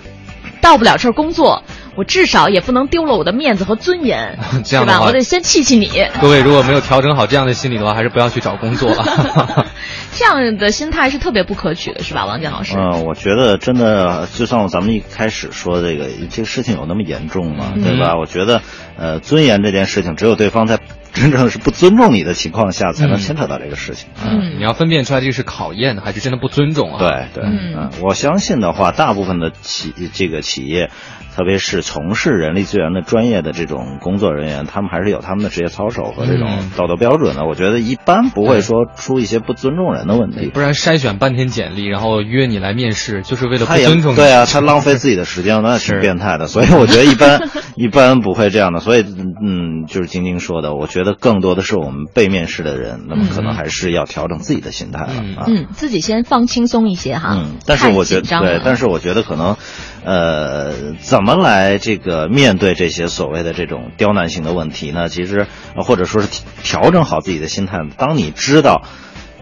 [0.62, 1.62] 到不了这儿工作。
[1.98, 5.00] 我至少也不能丢了我的面子和尊严， 这样吧？
[5.02, 5.90] 我得先气气你。
[6.20, 9.04] 各位如果没有调整好这样的心理的话，还是不要去找工作了。
[10.14, 12.76] 这样的心态是特别不可取的，是吧，王健老师？
[12.78, 17.72] 嗯，我觉得真的，就像咱们一开始说这个，这个事情有那么严重吗？
[17.74, 18.14] 对吧？
[18.16, 18.62] 我觉得，
[18.96, 20.78] 呃，尊严这件事情，只有对方在
[21.18, 24.08] 真正是不尊重你的情况下，才能牵扯到这个事情。
[24.24, 26.98] 嗯，你要分辨出来这个是考验还是真的不尊重啊？
[26.98, 30.90] 对对，嗯，我相信的话，大部分的企这个企业。
[31.36, 37.44] 特别是从事人力资源的专业的这种工作人员，他们还是有他们的职业操守和这种道德标准的。
[37.44, 40.50] 我觉得一般不会说出一些不尊重人的问题。
[40.52, 44.16] 不然筛选半天简历，然后约你来面试，就是为了不尊重你。
[44.18, 46.48] 对啊，他浪费自己的时间，那挺变态的。
[46.48, 48.80] 所以我觉得一般 一般不会这样的。
[48.80, 55.44] 所以嗯，就是晶晶说的，我觉得更多的是我们被面试的人，那么可能还是要调整自己的心态了啊。
[55.46, 57.34] 嗯，自己先放轻松一些哈。
[57.36, 59.56] 嗯，但是我觉得对，但是我觉得可能。
[60.04, 65.08] 呃，怎么来这个面对这些所谓的这种刁难性的问题呢？
[65.08, 65.46] 其实，
[65.76, 66.28] 或者说是
[66.62, 67.80] 调整好自己的心态。
[67.98, 68.84] 当你知道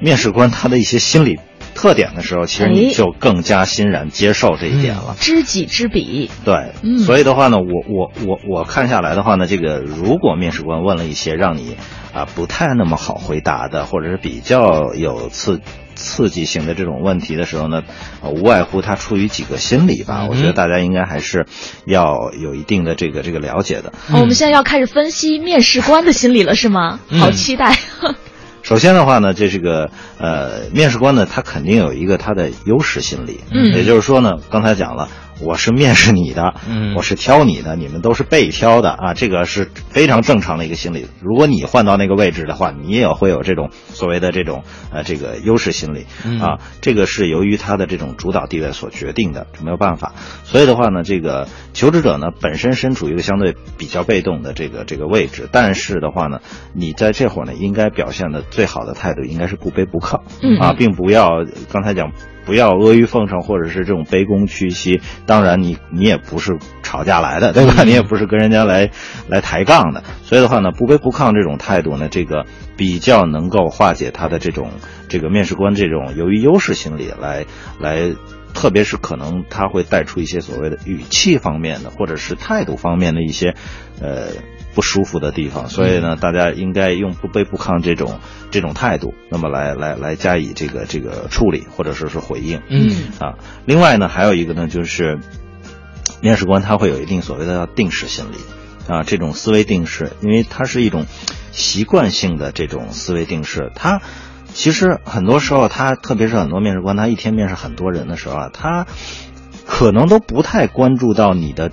[0.00, 1.38] 面试官他的一些心理
[1.76, 5.14] 特点的时候，其实你就更加欣然接受这一点了。
[5.20, 6.30] 知己知彼。
[6.44, 6.72] 对，
[7.04, 11.76] 所以的话呢，我我我我看下来的话呢，这个如果面试官问了一些让你
[12.12, 15.60] 啊不太那么好回答的，或者是比较有刺
[15.94, 17.82] 刺激性的这种问题的时候呢，
[18.22, 20.26] 无外乎他出于几个心理吧。
[20.28, 21.46] 我觉得大家应该还是
[21.86, 23.92] 要有一定的这个这个了解的。
[24.12, 27.00] 我们现在要开始分析面试官的心理了，是吗？
[27.20, 27.78] 好期待。
[28.66, 29.88] 首先的话呢，这是个
[30.18, 35.08] 呃，面试官呢，他肯定有一个他的优势心理，嗯，也就是说呢，刚才讲了。
[35.40, 41.06] 我是面试你的，嗯，我是挑你的，你们都是被挑的啊，这个是非常正常的一个心理。
[41.20, 46.06] 如果你换到那个位置的话，你也会有这种所谓的这种呃这个优势心理
[46.40, 50.14] 啊，这个是由于他的这种主导地位所决定的，这没有办法。
[50.44, 56.40] 所以的话呢，这个求职者呢本身身处一个相对比较被动的这个这个位置，但是的话呢，
[56.72, 60.20] 你在这会儿呢应该表现的最好的态度应该是不卑不亢，
[60.60, 62.10] 啊，并不要刚才讲。
[62.46, 65.02] 不要阿谀奉承，或者是这种卑躬屈膝。
[65.26, 67.82] 当然，你你也不是吵架来的，对吧？
[67.84, 68.90] 你也不是跟人家来
[69.28, 70.02] 来抬杠的。
[70.22, 74.70] 所以的话呢，不卑不亢这种态度呢，这个比较能够化解他的这种
[75.08, 77.44] 这个面试官这种由于优势心理来
[77.80, 78.14] 来，
[78.54, 83.54] 特别是可能他会带出一些所谓的语气方面的，或者是态度方面的一些
[84.00, 84.28] 呃。
[84.76, 88.20] 不舒服的地方，所以呢，大家应该用不卑不亢这种
[88.50, 92.60] 这种态度，那么来来来加以这个这个处理或者说是回应。
[92.68, 95.18] 嗯啊，另外呢，还有一个呢，就是
[96.20, 101.06] 面试官他会有一定所谓的定式心理啊，这种思维定式，因为它是一种
[101.52, 103.72] 习惯性的这种思维定式。
[103.74, 104.02] 他
[104.52, 108.86] 其实很多时候，他特别是很多面试官，他一天面试很多人的时候啊，他
[109.66, 111.72] 可能都不太关注到你的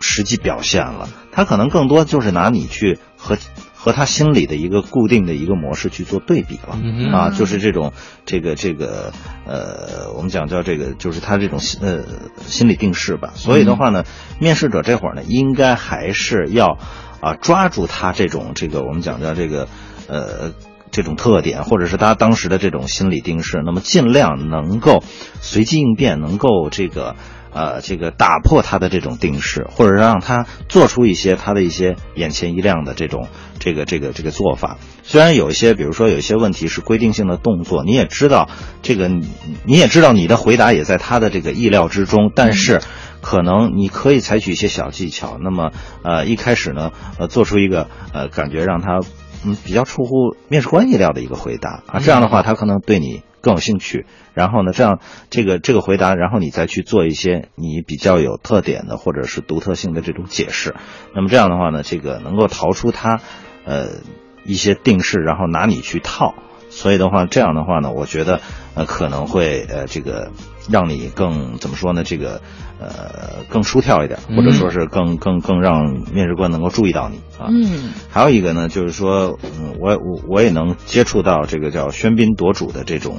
[0.00, 1.08] 实际表现了。
[1.32, 3.38] 他可能更多就是拿你去和
[3.74, 6.76] 和他心里的一个固定的一个模式去做对比了
[7.16, 7.92] 啊，就是这种
[8.26, 9.12] 这个这个
[9.46, 12.04] 呃，我们讲叫这个就是他这种呃
[12.40, 13.32] 心理定势吧。
[13.36, 14.02] 所以的话呢，
[14.40, 16.78] 面试者这会儿呢，应该还是要
[17.20, 19.68] 啊抓住他这种这个我们讲叫这个
[20.08, 20.54] 呃
[20.90, 25.04] 这种特点，或者是他当时的这种心理定势，那么尽量能够
[25.40, 27.14] 随机应变，能够这个。
[27.52, 33.28] 呃，这个打破他的这种定势，或者让他做出一些他的一些眼前一亮的这种
[33.58, 34.76] 这个这个这个做法。
[35.02, 38.48] 虽然有一些，比如说有一些问题是规定性的动作，你也知道
[38.82, 42.80] 这个，你也知道你的回答也在他的这个意料之中，但是
[43.20, 45.38] 可能你可以采取一些小技巧。
[45.42, 45.72] 那么，
[46.02, 49.00] 呃，一开始呢，呃，做出一个呃，感觉让他
[49.44, 53.22] 嗯比较出乎面试官意料的一个回答啊，这样的话他可能对你。
[53.48, 60.74] 更有兴趣，然后呢，这样这个这个回答，然后你再去做一些你比较有特点的或者是独特性的这种解释，
[61.14, 63.22] 那么这样的话呢，这个能够逃出他，
[63.64, 64.02] 呃，
[64.44, 66.34] 一些定式，然后拿你去套，
[66.78, 68.40] 所以的话，这样的话呢，我觉得
[68.74, 70.30] 呃可能会呃这个
[70.70, 72.40] 让你更怎么说呢，这个。
[72.80, 77.50] 呃，更舒跳一点，或者说是更更更让面试官能够注意到你啊。
[77.50, 83.16] 嗯，还有一个呢，就是说，嗯，我我我也能接触到这个叫喧宾夺主的这种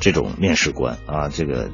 [0.00, 1.68] 这种面试官啊，这个。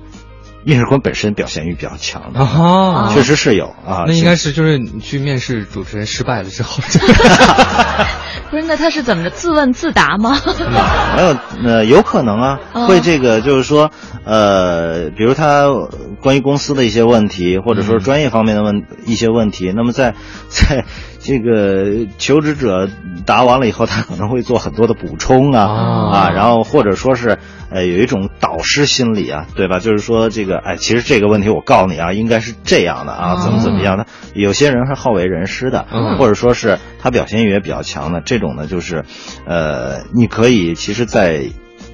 [0.65, 4.05] 面试官本身表现欲比较强的啊，确实是有啊。
[4.07, 6.83] 那应该是就是你去面试主持人失败了之后，
[8.51, 8.65] 不是？
[8.65, 9.31] 那他是怎么着？
[9.31, 10.37] 自问自答吗？
[11.17, 13.91] 没有，呃，有可能啊，会这个就是说，
[14.25, 15.67] 呃，比如他
[16.21, 20.15] 关于公司的一些问题，或者说专业方面的问一些问题，那么在
[20.49, 20.85] 在。
[21.21, 22.89] 这个求职者
[23.27, 25.67] 答完了以后，他可能会做很多的补充啊
[26.11, 27.39] 啊，然后或者说是
[27.71, 29.79] 呃有一种导师心理啊，对吧？
[29.79, 34.07] 就是说这个哎，其实这个问题我告诉你啊，应该是这样的啊，怎么怎么样的？
[34.35, 35.87] 有些人是好为人师的，
[36.19, 39.05] 或者说是他表现欲也比较强的，这种呢就是，
[39.47, 41.45] 呃，你可以其实，在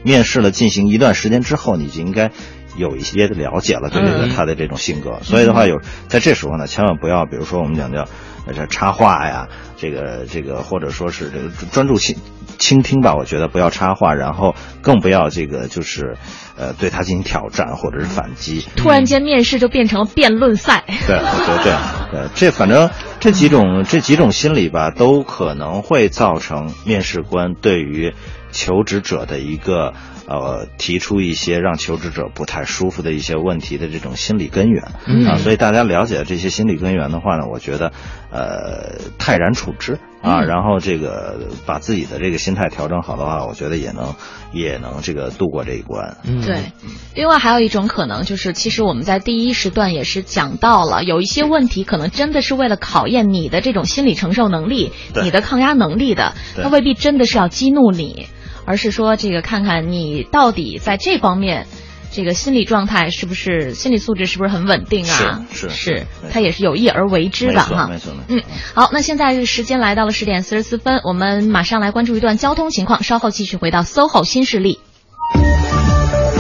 [0.03, 2.31] 面试了进行一段时间之后，你就应该。
[2.77, 8.09] 有一些的了解了，对这个他的这种性格，所以的话有在这时候呢，千万不要，比如说我们讲叫
[8.53, 9.47] 这插话呀，
[9.77, 12.17] 这个这个或者说是这个专注倾
[12.59, 16.17] 倾听吧，我觉得不要插话，然后更不要这个就是
[16.57, 18.67] 呃对他进行挑战或者是反击。
[18.77, 20.85] 突然间面试就变成了辩论赛。
[21.07, 21.81] 对，我觉得这样，
[22.11, 22.91] 对，这反正
[23.21, 28.15] 这几种这几种心理吧，都可能会造成面试官对于
[28.53, 29.93] 求职者的一个。
[30.27, 34.83] 呃，提出一些让求职者不太舒服的一些问题的这种心理根源。
[35.29, 37.93] 啊，所以大家了解这些心理根源的话呢，我觉得，
[38.31, 39.99] 呃，泰然处之。
[40.23, 44.15] 啊，然后这个把自己的这个心态调整好的话，我觉得也能
[44.55, 46.17] 也能这个度过这一关。
[46.25, 46.41] 嗯。
[46.41, 46.73] 对，
[47.15, 58.27] 另外还有一种可能就是，其实我们在第一时段也是讲到了，有一些问题可能真的是为了考验你的这种心理承受能力、你的抗压能力的，它未必真的是要激怒你。
[58.67, 61.67] 而是说，这个看看你到底在这方面
[62.11, 65.45] 这个心理状态是不是心理素质是不是很稳定啊？
[65.53, 67.89] 是是是，他也是有意而为之的哈。
[67.89, 68.25] 没错没错。
[68.29, 68.43] 嗯，
[68.75, 74.79] 好，那现在时间来到了十点四十四分，我们马上来关注一段交通情况，稍后继续回到 SOHO 新势力。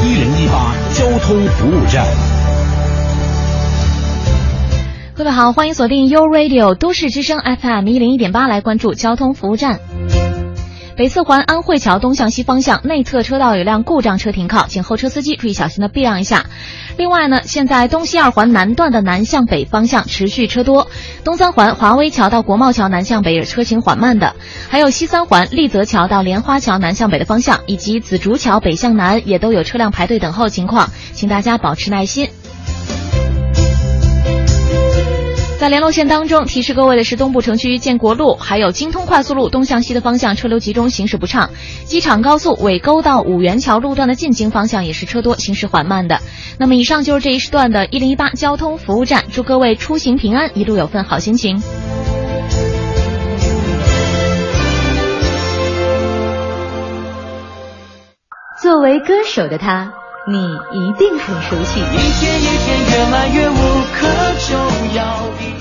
[0.02, 2.06] 一零一八交通服务站。
[5.16, 9.80] 各位好，欢迎锁定 U Radio 都市之声 FM 一零一点八，来关注交通服务站。
[10.96, 16.46] 北四环安慧桥东向西方向内侧车道有辆故障车停靠，请后车司机注意小心的避让一下。
[16.96, 20.86] 另外呢，现在东西二环南段的南向北方向持续车多，
[21.24, 24.36] 东三环华威桥到国贸桥南向北车行缓慢的，
[24.68, 32.28] 还有西三环立泽桥到莲花桥南向北的方向，以及紫竹桥北向南也都有车辆排队等候情况，请大家保持耐心。
[35.56, 41.48] 在联络线当中，提示各位的是东部城区建国路，还有京通快速路东向西的方向车流集中，行驶不畅；
[41.86, 46.18] 机场高速尾沟到五元桥路段的进京方向也是车多，行驶缓慢的。
[46.58, 51.62] 那么以上就是这一时段的一零一八交通服务站，祝各位出行平安，一路有份好心情。
[58.60, 59.94] 作为歌手的他。
[60.26, 60.38] 你
[60.72, 61.80] 一定很熟悉，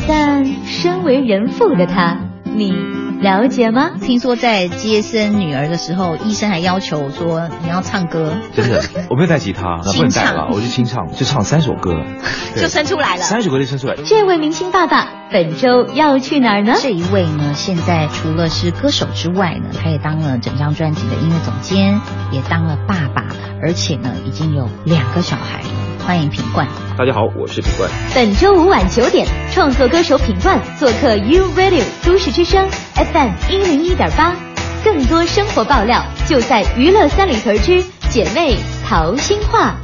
[0.08, 3.03] 但身为人父的他，你。
[3.24, 3.92] 了解吗？
[4.02, 8.34] 听说在接生女儿的时候，医生还要求说你要唱歌。
[8.54, 11.96] 真的， 我没有带吉他，那不能带了，我就清唱，就唱三首歌，
[12.58, 13.22] 就生出来了。
[13.22, 13.96] 三首歌就生出来。
[14.06, 16.74] 这位明星爸爸本周要去哪儿呢？
[16.82, 22.02] 这一位呢，现在除了是歌手之外呢，他也当了整张专辑的音乐总监，
[22.34, 23.26] 也当了爸爸，
[23.62, 25.62] 而且呢，已经有两个小孩。
[26.06, 26.68] 欢迎品冠。
[26.98, 27.90] 大家好，我是品冠。
[28.14, 34.36] 本周五晚九点，创作歌手品冠做客 U Radio 都市之声 FM 一零一点八，
[34.84, 39.78] 更多生活爆料就在娱乐三里屯之姐妹淘心话。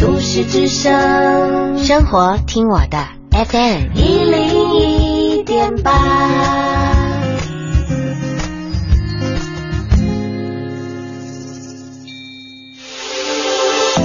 [0.00, 6.73] 都市之声，生活听我的 FM 一零一点八。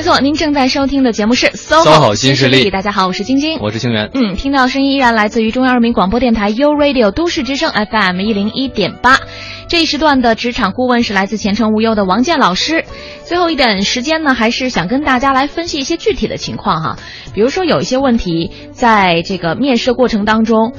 [0.00, 2.70] 没错，您正在收听的节目是 SOHO 新势力。
[2.70, 4.08] 大家好，我是晶晶，我是清源。
[4.14, 9.18] 嗯，听到声音依然来自于中央人民广播电台 U Radio 都市之声 FM 一零一点八。
[9.68, 12.86] 这一时段的职场顾问是来自前程无忧的王健老师。
[13.24, 16.96] 最后一点时间呢，还是想跟大家来分析一些具体的情况哈。
[17.34, 20.72] 比如说有一些问题，在这个面试过程当中，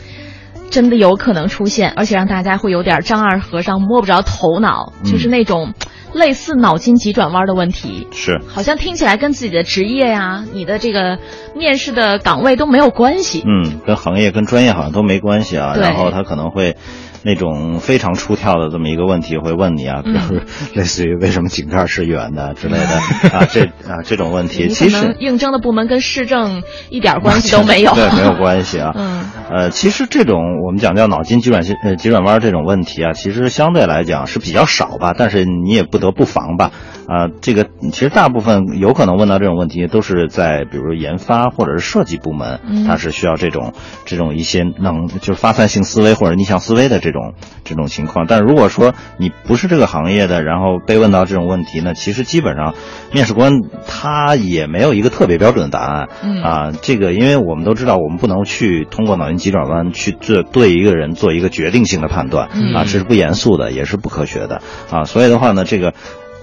[0.71, 5.75] 真的有可能出现，而且让大家会有点丈二和尚摸不着头脑，就是那种
[6.13, 8.07] 类似脑筋急转弯的问题。
[8.11, 11.19] 是，好像听起来跟自己的职业呀、你的这个
[11.55, 13.43] 面试的岗位都没有关系。
[13.45, 15.75] 嗯，跟行业、跟专业好像都没关系啊。
[15.75, 16.75] 然后他可能会。
[17.23, 20.41] 那种非常出挑的这么一个问题会问你啊，比如
[20.75, 22.95] 类似于为什么井盖是圆的之类的
[23.37, 28.91] 啊，这啊这种问题，其实应征的部门跟市政一点关系都没有， 对，没有关系啊。
[28.95, 36.71] 嗯，呃，其实这种我们讲叫脑筋急转呃急转弯这种问题啊，其实相对来讲是比较少吧，但是你也不得不防吧。
[37.11, 43.73] 啊，这个其实大部分有可能问到这种问题，都是在比如研发或者是设计部门，它是需要这种
[44.05, 47.33] 这种一些能就是发散性思维或者逆向思维的这种
[47.65, 48.27] 这种情况。
[48.29, 52.75] 但如果说你不是这个行业的，然后被问到这种问题呢，其实基本上
[53.11, 56.07] 面试官他也没有一个特别标准的答案。
[56.41, 65.03] 啊，这个因为我们都知道，我们不能去通过脑筋急转弯去做对一个人做一个决定性的判断啊，这是不严肃的，也是不科学的啊。
[65.03, 65.93] 所以的话呢，这个。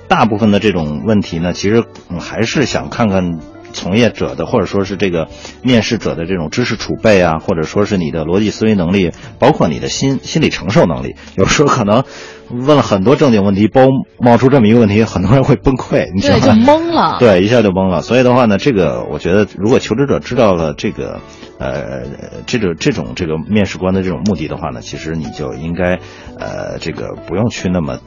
[0.09, 1.85] 大部分的这种问题呢，其实
[2.19, 3.39] 还是想看看
[3.73, 5.29] 从业者的，或者说是这个
[5.63, 11.15] 面试者的这种知识储备啊，或者说是你的逻辑思维能力，包括你的心心理承受能力。
[11.37, 12.03] 有时候可能
[12.51, 13.87] 问了很多正经问题，包
[14.19, 16.41] 冒出这么一个问题，很多人会崩溃，你知道吗？
[16.41, 17.17] 对，就懵了。
[17.21, 18.01] 对，一下就懵了。
[18.01, 21.21] 所以的话呢，这个我觉得，如果求职者知道了这个，
[21.59, 22.05] 呃，
[22.47, 25.99] 这种这种这个面试官的这种目的的话呢，其实你就应该，
[26.39, 27.99] 呃，这个不用去那么。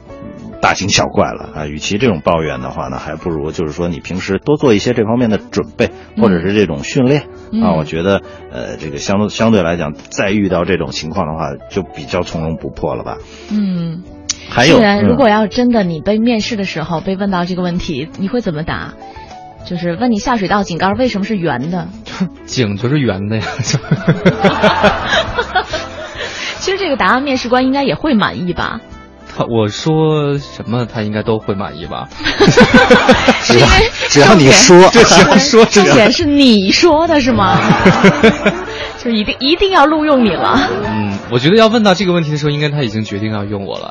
[0.62, 1.66] 大惊小怪了啊！
[1.66, 7.22] 与其这种抱怨的话呢，还不如就是说你平时多做一些这方面的准备，或者是这种训练
[7.60, 7.74] 啊。
[7.76, 13.18] 我觉得呃，这个相相对来讲，再遇到这种情况的话，就比较从容不迫了吧。
[13.50, 14.04] 嗯，
[14.48, 18.94] 还有，如果要真的你被面试的时候被问到这个问题，你会怎么答？
[19.66, 21.88] 就是问你下水道井盖为什么是圆的？
[22.46, 23.42] 井就是圆的呀。
[26.58, 28.80] 其实这个答案面试官应该也会满意吧？
[29.36, 32.08] 他 我说什么他应该都会满意吧？
[33.44, 33.66] 只要
[34.08, 35.04] 只要你说，只要
[35.38, 37.58] 说，重点是你说的是吗？
[39.02, 40.56] 就一定一定要录用你了。
[40.84, 43.90] 嗯，我觉得要问到这个问题的时候，应该他已经决定要用我了。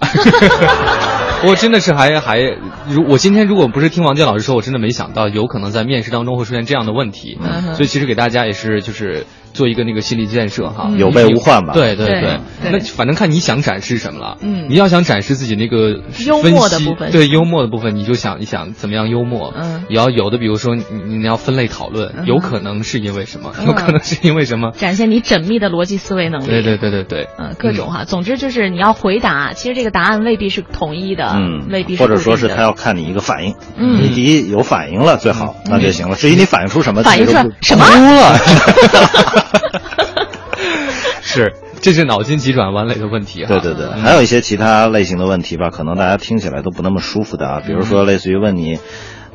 [1.44, 2.40] 我真的是还还，
[2.88, 7.38] 如我今天如果不是听王健老师说，我真的没想到有可能在面试当中会出现这样的问题。
[7.74, 9.26] 所以其实给大家也是就是。
[9.54, 11.74] 做一个那个心理建设哈，有备无患吧。
[11.74, 12.40] 对对对，
[12.72, 14.38] 那反正看你想展示什么了。
[14.42, 19.54] 嗯，你要想展示自己那个幽默的部分，对幽默的部分，你就想一想怎么样幽默。
[19.56, 23.54] 嗯，也要有的，比如说你你要分类讨论，有可能是因为什么？
[23.66, 24.72] 有可能是因为什么？
[24.72, 26.48] 展现你缜密的逻辑思维能力。
[26.48, 33.56] 对对对对对，嗯，各种哈，总之就是你要回答，其实这个答案未必是统一的，嗯，未必或者说是他要看你一个反应。
[33.78, 36.16] 嗯，你第一有反应了最好，那就行了。
[36.16, 37.32] 至于你反应出什么，反应出
[37.62, 37.86] 什么？
[41.22, 43.44] 是，这是脑筋急转弯类的问题。
[43.44, 47.62] 啊对对对，还有一些其他类型的问题吧，可能大家听起来都不那么舒服的啊。
[47.66, 48.80] 比如说，类似于问你，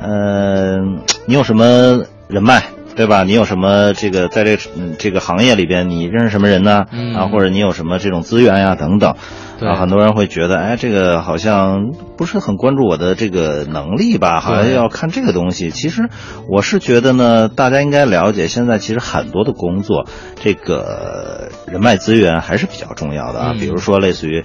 [0.00, 2.64] 嗯，你有什么人脉，
[2.96, 3.24] 对吧？
[3.24, 4.58] 你有什么这个在这
[4.98, 6.84] 这个行业里边，你认识什么人呢？
[7.16, 9.14] 啊，或者你有什么这种资源呀，等等。
[9.60, 14.40] 啊，很多人会觉得，哎，这个好像不是很关注我的这个能力吧？
[14.40, 15.70] 好像要看这个东西。
[15.70, 16.08] 其实
[16.48, 23.52] 我是觉得呢，大家应该了解，现在其实很多的工作，这个人脉资源还是比较重要的啊。
[23.58, 24.44] 比如说，类似于。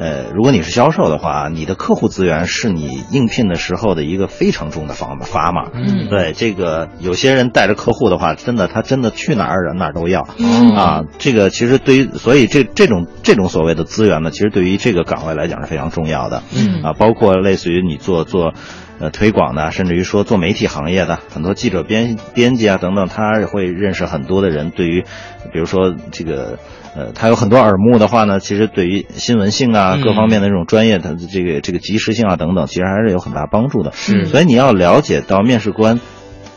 [0.00, 5.68] 呃，如果你是销售的话，你的客户资源是你应聘的时候的一个非常重的砝码砝码。
[5.74, 10.26] 嗯，对，这个有些人带着客户的话，真的他真的去哪儿哪儿都要。
[10.38, 16.42] 嗯啊，这个其实对于所以这这种这种所谓的资源呢，其实对于这个岗位来讲是非常重要的。
[16.56, 18.54] 嗯啊，包括类似于你做做
[19.00, 24.70] 呃推广的，甚至于说做媒体行业的很多记者编编辑啊等等，他会认识很多的人。
[24.70, 25.04] 对于
[25.52, 26.58] 比如说这个。
[27.00, 33.92] 呃，他有很多耳目的话呢，其实对于新闻性啊，各方面的这种专业，它的这个这个及时性啊等等，其实还是有很大帮助的。
[33.92, 35.98] 是，所以你要了解到面试官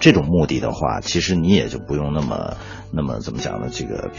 [0.01, 2.57] 这种目的的话，其实你也就不用那么
[2.91, 3.67] 那么怎么讲呢？
[3.71, 4.11] 这个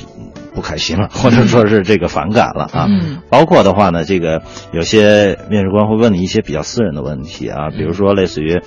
[0.55, 2.87] 不开心了，或者说是这个反感了啊。
[2.89, 3.19] 嗯。
[3.29, 4.41] 包括的话呢，这个
[4.73, 8.63] 有些面试官会问你一些比较私人的问题啊，比如说类似于。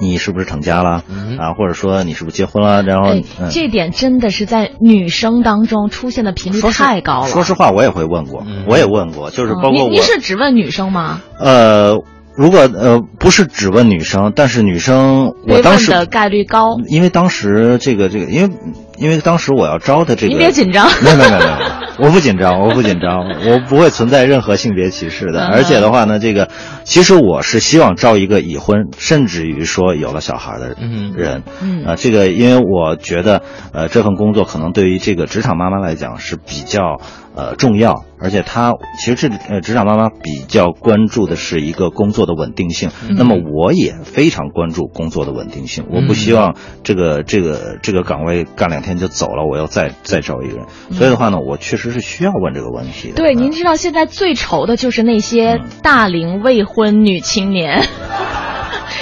[0.00, 1.02] 你是不是成家了
[1.38, 1.54] 啊？
[1.56, 2.82] 或者说你是不是结婚了？
[2.82, 3.14] 然后
[3.50, 7.26] 这点真的是在女生当中出现的频率太高了。
[7.28, 9.90] 说实话，我也会问过，我也问过，就是包括我。
[9.90, 11.20] 您是只问女生吗？
[11.40, 11.96] 呃，
[12.36, 18.50] 如果呃不是只问女生，但是女生我当时的概率高，因为当时这个这个，因为
[18.98, 21.87] 因为当时我要招的这个，你别紧张，没有没有没有。
[21.98, 25.46] 我不紧张，我不紧张，我不会存在任何性别歧视的。
[25.46, 26.48] 而且的话呢，这个
[26.84, 31.42] 其实我是希望招一个已婚，甚至于说有了小孩的人。
[31.60, 33.42] 嗯，啊，这个因为我觉得，
[33.72, 37.00] 呃，这份工作可能对于这个职场妈妈来讲是比较。
[37.38, 42.90] 呃，重要，而且他其实这呃，职场妈妈比较关注的是一个工作的稳定性。
[43.10, 50.66] 那么我也非常关注工作的稳定性，我不希望这个这个这个岗位干两天就走了，我要再再招一个人。
[50.90, 53.12] 所以的话呢，我确实是需要问这个问题。
[53.14, 57.84] 对，您知道现在最愁的就是那些大龄未婚女青年。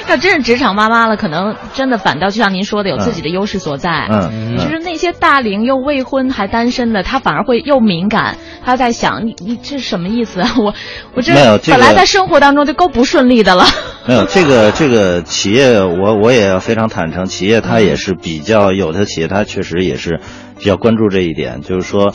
[0.09, 4.09] 要真是职场妈妈了，可能真的反倒就像您说的，有自己的优势所在。
[4.11, 8.37] 嗯，就是那些大龄又未婚还单身的，她反而会又敏感。
[8.65, 10.55] 她在想，你你这什么意思啊？
[10.59, 10.75] 我
[11.15, 11.33] 我这
[11.69, 13.65] 本来在生活当中就够不顺利的了。
[14.07, 20.21] 没有这个这个企业，我我也要非常坦诚，企业它也是比较有的企业，它确实也是
[20.59, 22.13] 比较关注这一点，就是说，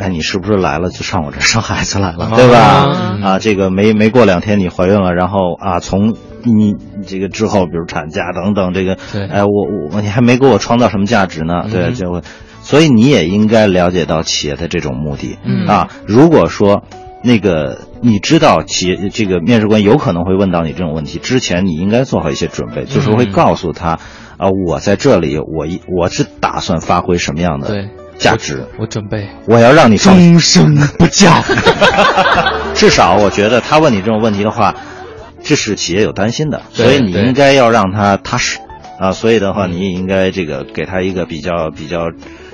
[0.00, 2.58] 哎，你是不是来了就上我这生孩子来了，对吧？
[3.22, 6.16] 啊，这个没没过两天你怀孕了，然后啊从。
[6.42, 6.74] 你
[7.06, 8.96] 这个之后，比如产假等等，这个，
[9.30, 9.50] 哎，我
[9.92, 11.66] 我你还没给我创造什么价值呢？
[11.70, 12.22] 对，就会，
[12.62, 15.36] 所以你也应该了解到企业的这种目的
[15.68, 15.90] 啊。
[16.06, 16.82] 如果说
[17.22, 23.98] 那个你知道企业这个面试官有可能会问到你这种问题之前，你应该做好一些准备，就是会告诉他
[24.38, 27.68] 啊，我在这里，我一我是打算发挥什么样的
[28.20, 28.64] 价值？
[28.78, 31.42] 我准备，我要让你终生不嫁。
[32.74, 34.74] 至少我觉得他问你这种问题的话。
[35.42, 38.58] 这是企业有担心的，所以你应该要让他踏实，
[38.98, 42.10] 啊，所以的话，你也应该这个给他一个比较比较，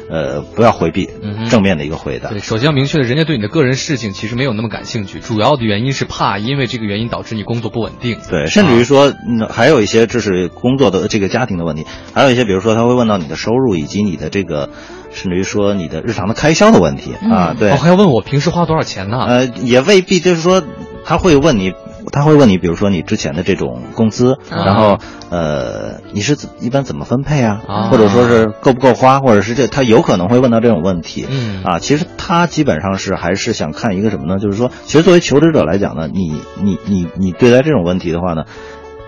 [0.08, 1.08] 呃，不要回避，
[1.50, 2.30] 正面的一个回答。
[2.30, 8.18] 对，首先要明确的，人家对你的个人事情其实没有那么感兴趣，主要的原因是怕因为这个原因导致你工作不稳定。
[8.30, 11.84] 对，甚至于说，嗯还有一些就是工作的这个家庭的问题，
[12.14, 14.70] 还有一些比如说他会问到你的收入以及你的这个，
[15.10, 19.18] 甚至于说你的日常的开销的问题啊，对，还要问我平时花多少钱呢？
[19.26, 20.62] 呃，也未必，就是说
[21.04, 21.72] 他会问你。
[22.12, 24.98] 他会问你，比如说你之前的这种工资，然后
[25.30, 27.60] 呃，你是一般怎么分配啊？
[27.90, 31.26] 或者说是够不够花，或者是这他有可能会问到这种问题。
[31.28, 34.38] 嗯啊，其实他基本上是还是想看一个什么呢？
[34.38, 38.44] 就是说，其实作为求职者来讲呢，你你你你对待这种问题的话呢，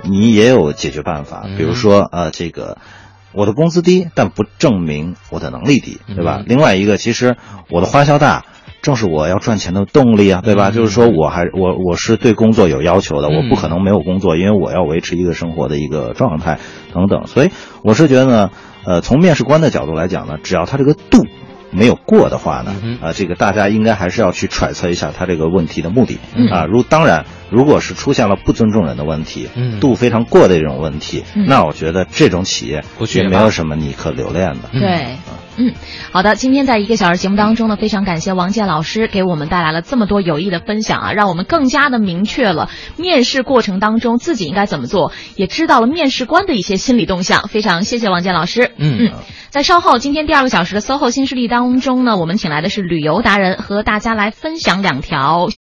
[0.02, 2.78] 你也有解决办法，比如说呃这个。
[3.34, 6.42] 我的工资低，但不证明我的能力低，对吧？
[6.46, 7.36] 另外一个，其实
[7.70, 8.46] 我的花销大，
[8.88, 10.70] 正是我要赚钱的动力啊，对吧？
[10.70, 16.58] 就是说我还我我是对工作有要求的，我不可能没有工作，因为我要维持一个生活的一个状态
[16.94, 17.26] 等等。
[17.26, 17.50] 所以
[17.82, 18.50] 我是觉得呢，
[18.86, 21.26] 呃，从面试官的角度来讲呢，只要他这个度。
[21.70, 22.72] 没有过的话呢，
[23.02, 26.18] 啊，这个大家应该还是要去揣测一下他这个问题的目的
[26.50, 26.64] 啊。
[26.64, 32.84] 如当然，如果是出现了不尊重人的问题，嗯度非常过的这种问题，那我觉得这种企业
[33.14, 34.68] 也没有什么你可留恋的。
[34.72, 35.16] 对。
[35.60, 35.74] 嗯，
[36.12, 36.36] 好的。
[36.36, 47.48] 今天在一个小时节目当中呢，非常感谢王健老师给我们带来了这么多有益的分享啊，让我们更加的明确了面试过程当中自己应该怎么做，也知道了面试官的一些心理动向。
[47.48, 48.70] 非常谢谢王健老师。
[48.76, 49.12] 嗯嗯，
[49.50, 55.48] 在稍后今天第二个小时的 SOHO 新势力当中呢，我们请来的是旅游达人，和大家来分享两条。